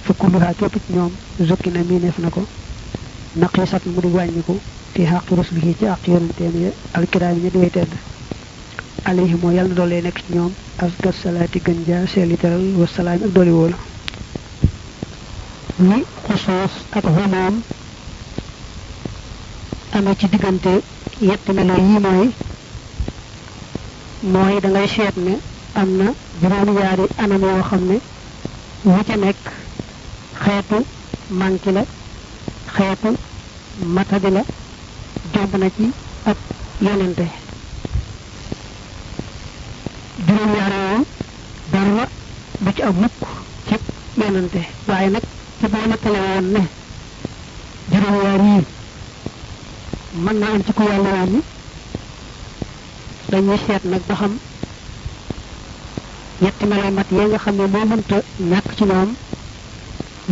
Fa 0.04 0.12
kulluha 0.14 0.52
képp 0.58 0.74
ci 0.86 0.92
ñoom 0.92 1.12
zukki 1.48 1.70
na 1.70 1.80
miineef 1.82 2.18
na 2.18 2.28
ko 2.30 2.46
naqisat 3.36 3.84
mu 3.86 4.00
di 4.00 4.08
wàññiku 4.08 4.54
fi 4.92 5.04
xaqi 5.04 5.34
rusulihi 5.34 5.76
ci 5.78 5.84
àq 5.86 6.02
yonenteem 6.06 6.54
ya 6.64 6.70
alkiraami 6.92 7.40
ña 7.42 7.50
di 7.50 7.58
way 7.58 7.70
tedd. 7.70 7.92
Alayhi 9.04 9.34
moo 9.40 9.50
yàlla 9.50 9.68
na 9.68 9.74
doole 9.74 10.00
nekk 10.02 10.18
ci 10.26 10.32
ak 13.24 13.32
dooli 13.32 13.50
wóolu 13.50 13.76
ni 15.78 16.04
xusuus 16.26 16.72
ak 16.90 17.04
xumoom 17.04 17.62
amee 19.92 20.16
ci 20.18 20.26
yetti 21.20 21.52
melo 21.52 21.74
yi 21.74 21.98
mooy 21.98 22.30
mooy 24.32 24.60
da 24.60 24.68
ngay 24.68 24.88
seet 24.88 25.16
ne 25.16 25.34
am 25.74 25.88
na 25.98 26.04
juróom-ñaari 26.40 27.04
anam 27.18 27.42
yoo 27.42 27.62
xam 27.68 27.82
ne 27.88 27.96
wu 28.84 29.02
ca 29.06 29.16
nekk 29.16 29.42
xeetu 30.44 30.84
manki 31.30 31.70
la 31.72 31.82
xeetu 32.74 33.10
matadi 33.94 34.30
la 34.30 34.42
jomb 35.32 35.54
na 35.56 35.68
ci 35.76 35.90
ak 36.24 36.36
yonente. 36.80 37.26
Juróom-ñaari 40.26 40.76
yooyu 40.76 41.04
dara 41.72 42.08
du 42.60 42.70
ci 42.74 42.82
am 42.82 42.94
mukk 43.00 43.20
ci 43.68 43.74
yonente. 44.20 44.60
Waaye 44.86 45.08
nag 45.10 45.22
ci 45.60 45.66
boo 45.68 45.86
nettale 45.88 46.18
woon 46.18 46.46
ne 46.52 46.62
juróom-ñaar 47.90 48.40
yi 48.46 48.64
mën 50.24 50.36
naa 50.40 50.52
am 50.54 50.62
ci 50.66 50.72
ku 50.72 50.82
yàlla 50.82 51.26
ni 51.32 51.40
dañuy 53.30 53.58
seet 53.66 53.84
nag 53.84 54.02
ba 54.08 54.14
xam 54.20 54.32
ñetti 56.42 56.64
melo 56.66 56.90
mat 56.90 57.08
yi 57.10 57.24
nga 57.28 57.38
xam 57.44 57.54
ne 57.56 57.66
moo 57.66 57.84
mënta 57.90 58.16
ñàkk 58.50 58.68
ci 58.76 58.84
ñoom 58.84 59.10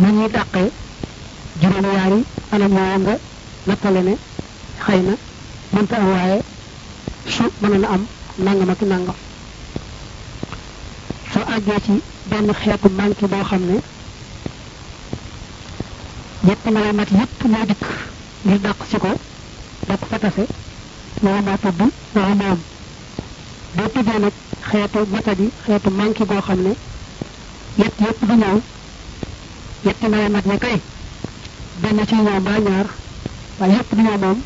nu 0.01 0.07
ñuy 0.17 0.29
dàqee 0.35 0.69
juróom-ñaari 1.61 2.19
anam 2.53 2.71
yooyu 2.77 2.97
nga 3.03 3.15
nattale 3.67 4.01
ne 4.07 4.13
xëy 4.85 4.99
na 5.07 5.13
mënta 5.73 5.95
am 5.97 6.07
waaye 6.13 6.37
su 7.35 7.43
mënoon 7.61 7.83
a 7.85 7.89
am 7.93 8.03
nangam 8.45 8.69
ak 8.69 8.79
soo 11.31 11.45
àggee 11.55 11.79
ci 11.85 11.93
benn 12.29 12.49
xeetu 12.61 12.89
manqué 12.89 13.25
boo 13.27 13.43
xam 13.49 13.61
ne 13.69 13.75
ñetti 16.47 16.69
melo 16.71 16.93
mat 16.93 17.09
yépp 17.19 17.43
ñoo 17.51 17.65
dikk 17.69 17.83
ngir 18.45 18.59
dàq 18.65 18.79
ci 18.89 18.97
ko 18.97 19.11
da 19.87 19.97
ko 19.97 20.05
fa 20.05 20.19
tase 20.19 20.45
loolu 21.23 21.41
moo 21.47 21.57
tudd 21.63 21.79
loolu 22.15 22.35
moom 22.41 22.59
boo 23.75 23.87
tuddee 23.93 24.19
nag 24.19 24.33
xeetu 24.69 24.99
matadi 25.13 25.49
xeetu 25.65 25.89
manqué 25.89 26.23
boo 26.25 26.41
xam 26.41 26.59
ne 26.65 26.73
yett 27.79 27.95
yépp 28.05 28.19
du 28.27 28.33
ñëw 28.35 28.57
yetti 29.85 30.07
melo 30.09 30.29
mat 30.29 30.45
ya 30.45 30.57
kay 30.57 30.81
benn 31.81 31.99
ci 32.07 32.15
ñoom 32.15 32.43
ba 32.43 32.51
ñaar 32.59 32.87
waaye 33.59 33.73
yépp 33.75 33.93
du 33.95 34.01
ñëw 34.01 34.17
moom 34.17 34.39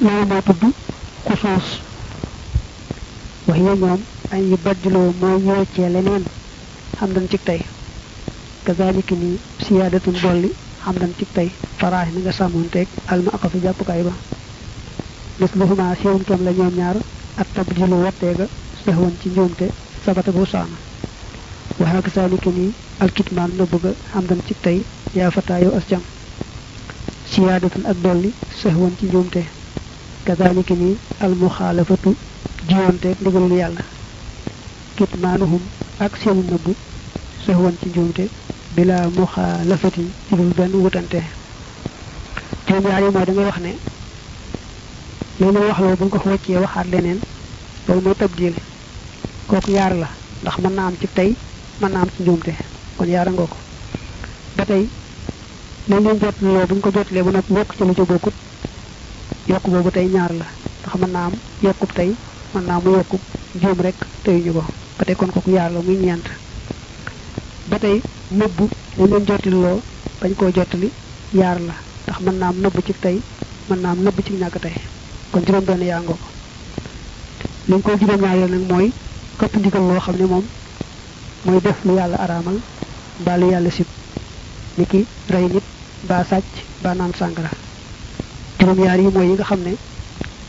loolu 0.00 0.26
moo 0.30 0.42
tudd 0.42 0.62
xusuus 1.26 1.66
wax 3.46 3.58
ya 3.58 3.74
ñoom 3.74 4.00
añ 4.32 4.42
yi 4.50 4.56
baddiloo 4.64 5.12
mooy 5.20 5.40
ñu 5.42 5.52
weccee 5.58 5.88
leneen 5.90 6.24
xam 6.98 7.10
dañ 7.12 7.26
ci 7.30 7.38
tey 7.38 7.60
kazaliki 8.64 9.14
ni 9.14 9.38
siyaadatun 9.64 10.16
dolli 10.22 10.50
xam 10.84 10.94
dañ 11.00 11.12
ci 11.18 11.26
tey 11.34 11.50
faraax 11.78 12.08
ni 12.14 12.20
nga 12.22 12.32
sàmmoonteeg 12.32 12.88
alma 13.06 13.30
aqafi 13.34 13.58
jàppukaay 13.62 14.02
ba 14.02 14.12
misluhuma 15.40 15.94
kem 16.00 16.42
la 16.44 16.52
ñoom 16.52 16.74
ñaar 16.76 16.96
ak 17.40 17.46
tabdilu 17.54 17.96
watteega 18.04 18.46
sexwan 18.84 19.14
ci 19.20 19.28
njuumte 19.28 19.66
sabata 20.04 20.30
bu 20.32 20.44
saana. 20.46 20.76
Waxaa 21.78 22.02
kazaliki 22.02 22.48
ni 22.50 22.66
alkitmaan 23.00 23.50
na 23.56 23.64
bëgg 23.64 23.86
xam 24.12 24.24
dañ 24.28 24.40
ci 24.46 24.54
tey 24.64 24.78
yaa 25.14 25.30
fataa 25.30 25.58
yow 25.60 25.74
as 25.76 25.84
jam. 25.90 26.02
Siyaadatun 27.30 27.84
ak 27.86 27.96
dolli 28.04 28.30
sexwan 28.60 28.92
ci 28.98 29.06
njuumte. 29.06 29.42
Kazaliki 30.24 30.74
ni 30.74 30.96
almuxaalafatu 31.20 32.10
jiwonteeg 32.68 33.16
ndigalul 33.20 33.52
yàlla. 33.62 33.82
Kitmaanuhum 34.96 35.62
ak 35.98 36.12
seenu 36.22 36.42
nëbbu 36.42 36.72
sexwan 37.44 37.74
ci 37.80 37.88
njuumte 37.88 38.28
bila 38.76 39.08
muxaalafatin 39.16 40.08
ci 40.28 40.34
dul 40.36 40.52
benn 40.56 40.74
wutante. 40.74 41.20
Juróom 42.66 42.84
ñaar 42.86 43.02
yi 43.02 43.10
da 43.12 43.32
ngay 43.32 43.44
wax 43.44 43.58
ne 43.60 43.72
loolu 45.42 45.60
wax 45.68 45.78
loolu 45.80 45.96
bu 45.98 46.04
ñu 46.04 46.10
ko 46.10 46.18
wàccee 46.30 46.58
waxaat 46.64 46.86
leneen 46.92 47.20
loolu 47.86 48.00
mooy 48.04 48.14
tabdil 48.20 48.54
kooku 49.48 49.70
yaar 49.78 49.92
la 50.02 50.08
ndax 50.42 50.56
mën 50.62 50.74
naa 50.76 50.86
am 50.88 50.96
ci 51.00 51.06
tey 51.16 51.30
mën 51.80 51.90
naa 51.92 52.02
am 52.02 52.10
ci 52.14 52.22
njuumte 52.22 52.52
kon 52.96 53.08
yaara 53.14 53.30
nga 53.32 53.44
ko 53.52 53.56
ba 54.56 54.64
tey 54.70 54.84
lañ 55.88 56.00
leen 56.04 56.18
jotloo 56.22 56.66
bu 56.68 56.74
ñu 56.74 56.80
ko 56.84 56.90
jotlee 56.96 57.22
bu 57.22 57.30
nag 57.30 57.44
yokk 57.56 57.70
ci 57.76 57.82
lu 57.84 57.94
ci 57.94 58.02
bokkut 58.10 58.34
yokk 59.50 59.64
boobu 59.70 59.90
tey 59.90 60.06
ñaar 60.14 60.32
la 60.40 60.46
ndax 60.80 60.94
mën 61.00 61.10
naa 61.14 61.26
am 61.26 61.34
yokkub 61.64 61.90
tey 61.98 62.10
mën 62.54 62.64
naa 62.68 62.80
mu 62.84 62.90
yokkub 62.96 63.20
njuum 63.54 63.80
rek 63.86 63.96
teyuñu 64.24 64.52
ko 64.52 64.62
ba 64.98 65.02
tey 65.06 65.14
kon 65.16 65.30
kooku 65.34 65.50
yaar 65.50 65.70
la 65.72 65.80
muy 65.86 65.96
ñeent 66.04 66.26
ba 67.70 67.78
tey 67.78 67.96
nëbbu 68.38 68.64
dañ 68.96 69.08
leen 69.10 69.24
jottiloo 69.28 69.80
bañ 70.20 70.32
koo 70.38 70.50
jottali 70.56 70.88
yaar 71.32 71.58
la 71.68 71.74
ndax 72.04 72.18
mën 72.24 72.36
naa 72.40 72.48
am 72.52 72.58
nëbb 72.62 72.76
ci 72.86 72.92
tey 73.04 73.16
mën 73.68 73.80
naa 73.82 73.92
am 73.92 74.00
nëbb 74.04 74.18
ci 74.26 74.32
ñàkk 74.40 74.58
tey 74.64 74.76
kon 75.32 75.42
juróom 75.46 75.64
benn 75.64 75.82
yaa 75.90 76.00
ngoo 76.00 76.16
ko 76.22 76.28
li 77.68 77.82
koy 77.84 77.96
juróom 78.00 78.20
ñaareel 78.22 78.50
nag 78.54 78.64
mooy 78.70 78.86
këpp 79.38 79.54
ndigal 79.58 79.84
loo 79.88 80.00
xam 80.04 80.16
ne 80.18 80.24
moom 80.32 80.44
mooy 81.44 81.60
def 81.64 81.78
lu 81.86 81.92
yàlla 81.98 82.16
araamal 82.24 82.58
mbaa 83.20 83.36
lu 83.40 83.46
yàlla 83.52 83.70
sib. 83.70 83.86
Ni 84.76 84.84
ki 84.90 85.00
rey 85.32 85.46
nit 85.52 85.64
mbaa 86.04 86.24
sàcc 86.30 86.52
mbaa 86.80 86.94
naan 86.94 87.12
sàngara. 87.18 87.50
Juróom 88.58 88.78
yaar 88.84 89.00
yi 89.00 89.08
mooy 89.14 89.26
yi 89.28 89.32
nga 89.34 89.44
xam 89.44 89.60
ne 89.66 89.72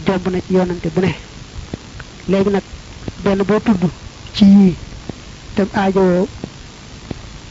jomb 0.05 0.27
na 0.31 0.39
ci 0.45 0.53
yoonante 0.53 0.87
bu 0.95 1.01
ne. 1.01 1.11
Léegi 2.27 2.49
nag 2.49 2.63
benn 3.23 3.41
boo 3.47 3.59
tudd 3.65 3.83
ci 4.35 4.45
yii 4.45 4.75
te 5.55 5.61
aajowoo 5.73 6.27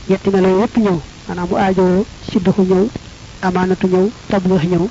yetti 0.08 0.30
melo 0.30 0.48
yépp 0.60 0.76
ñëw. 0.84 0.98
Maanaam 1.26 1.48
mu 1.50 1.56
aajowoo 1.56 2.04
siddaxu 2.30 2.62
ñëw 2.62 2.84
amaanatu 3.46 3.86
ñëw 3.86 4.04
tableex 4.30 4.64
ñëw. 4.72 4.84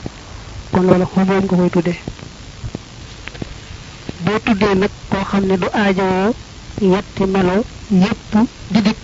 Kon 0.71 0.83
loolu 0.87 1.05
xumoom 1.13 1.43
nga 1.43 1.55
koy 1.57 1.69
tuddee 1.69 1.99
boo 4.25 4.39
tuddee 4.45 4.75
nag 4.75 4.91
koo 5.09 5.23
xam 5.29 5.43
ne 5.49 5.55
du 5.57 5.67
aajowoo 5.73 6.33
yetti 6.93 7.23
melo 7.33 7.63
yépp 8.03 8.31
di 8.71 8.79
dikk. 8.81 9.03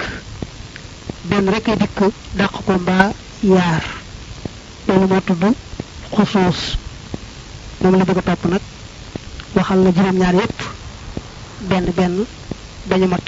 Benn 1.29 1.49
rek 1.53 1.65
dikk 1.81 1.99
dàq 2.37 2.53
ko 2.65 2.73
mbaa 2.79 3.11
yaar. 3.43 3.83
Loolu 4.87 5.07
moo 5.07 5.21
tudd 5.27 5.43
xusuus. 6.15 6.77
Moom 7.81 7.95
la 7.97 8.05
bëgg 8.05 8.17
a 8.17 8.21
topp 8.21 8.45
nag. 8.45 8.61
Waxal 9.55 9.83
la 9.83 9.91
juróom-ñaar 9.95 10.35
yépp. 10.35 10.59
Benn 11.69 11.85
benn 11.97 12.25
dañu 12.89 13.07
mat. 13.07 13.27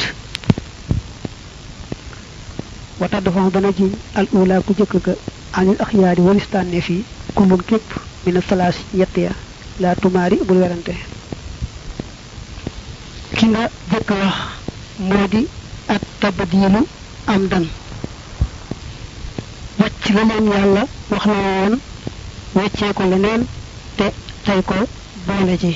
Wata 3.00 3.22
dafa 3.22 3.50
dana 3.54 3.70
jiñ 3.78 3.92
al 4.16 4.28
ula 4.32 4.62
ku 4.62 4.74
jëkk 4.74 4.94
ga 5.06 5.14
anil 5.54 5.76
axyaari 5.80 6.22
walistaanne 6.22 6.82
fii 6.82 7.04
kullun 7.36 7.62
képp 7.70 7.88
mina 8.26 8.42
salaas 8.42 8.76
yett 8.94 9.18
ya 9.18 9.32
laa 9.80 9.96
tumaari 9.96 10.38
bul 10.48 10.58
werante 10.58 10.94
ki 13.40 13.46
nga 13.52 13.64
jëkk 13.92 14.10
wax 14.22 14.38
moo 15.08 15.26
di 15.34 15.42
at 15.94 16.04
tabadiilu 16.22 16.82
am 17.34 17.42
dan. 17.52 17.66
Wàcc 19.80 20.04
la 20.16 20.22
leen 20.30 20.46
yàlla 20.54 20.84
wax 21.12 21.24
la 21.26 21.36
woon 21.56 21.74
ko 22.98 23.04
leneen 23.12 23.42
te 23.98 24.06
tey 24.46 24.60
ko 24.70 24.76
boole 25.26 25.54
ci 25.62 25.72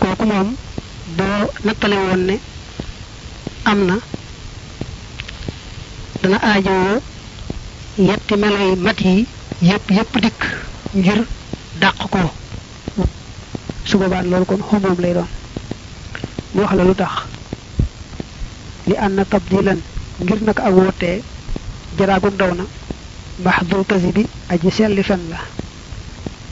kooku 0.00 0.24
moom 0.30 0.48
boo 1.16 1.40
nattale 1.64 1.96
woon 2.04 2.22
ne 2.28 2.36
am 3.70 3.78
na 3.88 3.94
dana 6.22 6.38
aajowoo 6.50 6.98
yetti 8.08 8.34
melo 8.42 8.58
yi 8.68 8.74
mat 8.84 8.98
yi 9.06 9.26
yépp 9.68 9.84
yépp 9.96 10.12
dikk 10.24 10.40
ngir 10.98 11.20
dàq 11.80 11.98
su 13.88 13.96
boobaa 13.98 14.22
loolu 14.22 14.44
kon 14.50 14.62
xumuum 14.68 14.98
lay 15.04 15.12
doon 15.16 15.28
mu 16.54 16.60
wax 16.62 16.72
la 16.78 16.84
lu 16.84 16.94
tax 16.94 17.12
li 18.88 18.94
ànd 19.04 19.14
na 19.16 19.24
tabdilan 19.24 19.78
ngir 20.22 20.40
naka 20.46 20.62
ak 20.68 20.74
wootee 20.74 21.22
jaraagu 21.98 22.28
daw 22.40 22.52
na 22.58 22.64
maxdul 23.44 23.84
kasi 23.90 24.10
bi 24.16 24.22
aji 24.52 24.70
selli 24.70 25.02
fen 25.02 25.20
la 25.30 25.38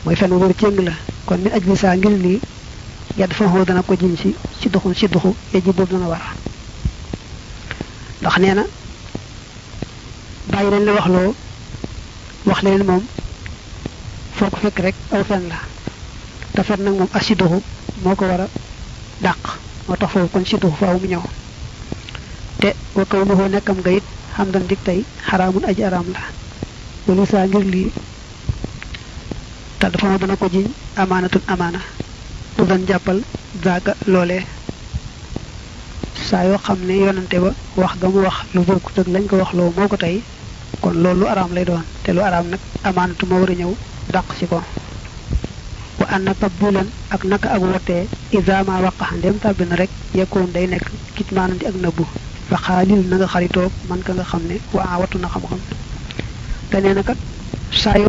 mooy 0.04 0.16
fen 0.16 0.32
wóor 0.32 0.52
cëng 0.60 0.78
la 0.88 0.92
kon 1.26 1.38
min 1.44 1.52
aj 1.56 1.64
li 1.68 1.76
saa 1.76 1.96
ngir 1.96 2.16
lii 2.24 2.40
yadd 3.18 3.32
fa 3.38 3.44
xoo 3.52 3.64
dana 3.64 3.82
ko 3.82 3.94
jiñ 4.00 4.14
si 4.22 4.34
si 4.60 4.68
duxun 4.68 4.94
si 4.94 5.06
duxu 5.08 5.34
yeji 5.52 5.70
boobu 5.76 5.92
dana 5.92 6.06
war 6.12 6.24
ndax 8.20 8.36
nee 8.38 8.54
na 8.54 8.64
bàyyi 10.52 10.70
leen 10.70 10.84
la 10.86 10.92
wax 10.92 11.06
loo 11.14 11.34
wax 12.46 12.60
leen 12.62 12.82
moom 12.88 13.02
foo 14.36 14.50
ko 14.50 14.56
fekk 14.62 14.78
rek 14.84 14.94
aw 15.12 15.22
fen 15.24 15.44
la 15.50 15.58
te 16.56 16.62
fen 16.68 16.80
nag 16.84 16.94
moom 16.98 17.08
ak 17.16 17.22
si 17.26 17.34
duxu 17.40 17.58
moo 18.02 18.14
ko 18.18 18.24
war 18.30 18.40
a 18.40 18.46
dàq 19.24 19.42
moo 19.86 19.96
tax 20.00 20.12
kon 20.32 20.44
si 20.48 20.56
duxu 20.62 20.76
faaw 20.80 20.96
mu 21.00 21.06
ñëw. 21.12 21.22
Te 22.60 22.68
wa 22.96 23.04
kaw 23.10 23.22
nuxoo 23.24 23.48
nekkam 23.48 23.78
nga 23.82 23.90
it 23.98 24.04
xam 24.34 24.48
dan 24.54 24.64
dik 24.70 24.80
tey 24.86 25.00
xaraamun 25.28 25.64
aji 25.68 25.82
araam 25.84 26.06
la. 26.14 26.20
Wali 27.06 27.24
saa 27.32 27.46
ngir 27.46 27.64
lii 27.74 27.88
te 29.78 29.86
dafa 29.92 30.06
ma 30.08 30.18
dana 30.18 30.36
ko 30.36 30.46
jiñ 30.54 30.66
amaanatun 30.96 31.42
amaana. 31.52 31.80
Du 32.56 32.64
dan 32.64 32.82
jàppal 32.88 33.18
zaaga 33.64 33.92
loolee. 34.06 34.44
Saa 36.28 36.44
yoo 36.48 36.58
xam 36.66 36.78
ne 36.88 36.94
yonante 37.04 37.36
ba 37.44 37.50
wax 37.76 37.92
ga 38.00 38.08
mu 38.08 38.20
wax 38.26 38.36
lu 38.54 38.60
bokkut 38.64 38.98
ak 38.98 39.08
lañ 39.14 39.24
ko 39.28 39.36
wax 39.36 39.52
loo 39.58 39.72
moo 39.76 39.88
ko 39.88 39.96
tey 39.96 40.16
kon 40.80 40.94
loolu 41.02 41.20
lu 41.20 41.26
araam 41.32 41.52
lay 41.54 41.64
doon. 41.64 41.84
Te 42.02 42.12
lu 42.12 42.20
araam 42.22 42.46
nag 42.48 42.60
amaanatu 42.88 43.26
ma 43.26 43.36
war 43.40 43.50
a 43.50 43.54
ñëw 43.54 43.72
dàq 44.14 44.26
ci 44.38 44.46
ko 44.46 44.58
wa 46.06 46.14
anna 46.14 46.32
tabbulan 46.38 46.86
ak 47.10 47.22
naka 47.26 47.48
ak 47.58 47.62
wote 47.66 47.98
idha 48.30 48.62
ma 48.68 48.78
waqaha 48.86 49.18
dem 49.22 49.36
tabbi 49.42 49.64
na 49.66 49.74
rek 49.74 49.90
yakun 50.14 50.46
day 50.54 50.66
nek 50.70 50.84
kitmanam 51.18 51.58
di 51.58 51.66
ak 51.66 51.74
nabu 51.82 52.04
fa 52.48 52.56
khalil 52.64 53.02
na 53.10 53.16
nga 53.18 53.26
xarito 53.32 53.64
man 53.90 54.00
ka 54.06 54.12
nga 54.14 54.22
xamne 54.30 54.56
wa 54.76 54.82
awatu 54.94 55.18
na 55.18 55.26
xam 55.32 55.42
xam 55.50 55.60
te 56.70 56.76
neena 56.80 57.02
kat 57.02 57.18
sayo 57.82 58.06